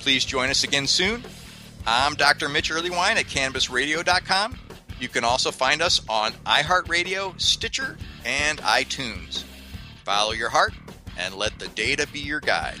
Please 0.00 0.24
join 0.24 0.50
us 0.50 0.64
again 0.64 0.86
soon. 0.86 1.22
I'm 1.86 2.14
Dr. 2.14 2.48
Mitch 2.48 2.70
Earlywine 2.70 3.16
at 3.16 3.26
CannabisRadio.com. 3.26 4.58
You 4.98 5.08
can 5.08 5.24
also 5.24 5.50
find 5.50 5.82
us 5.82 6.00
on 6.08 6.32
iHeartRadio, 6.46 7.38
Stitcher, 7.40 7.98
and 8.24 8.58
iTunes. 8.60 9.44
Follow 10.04 10.32
your 10.32 10.48
heart 10.48 10.72
and 11.18 11.34
let 11.34 11.58
the 11.58 11.68
data 11.68 12.06
be 12.12 12.20
your 12.20 12.40
guide. 12.40 12.80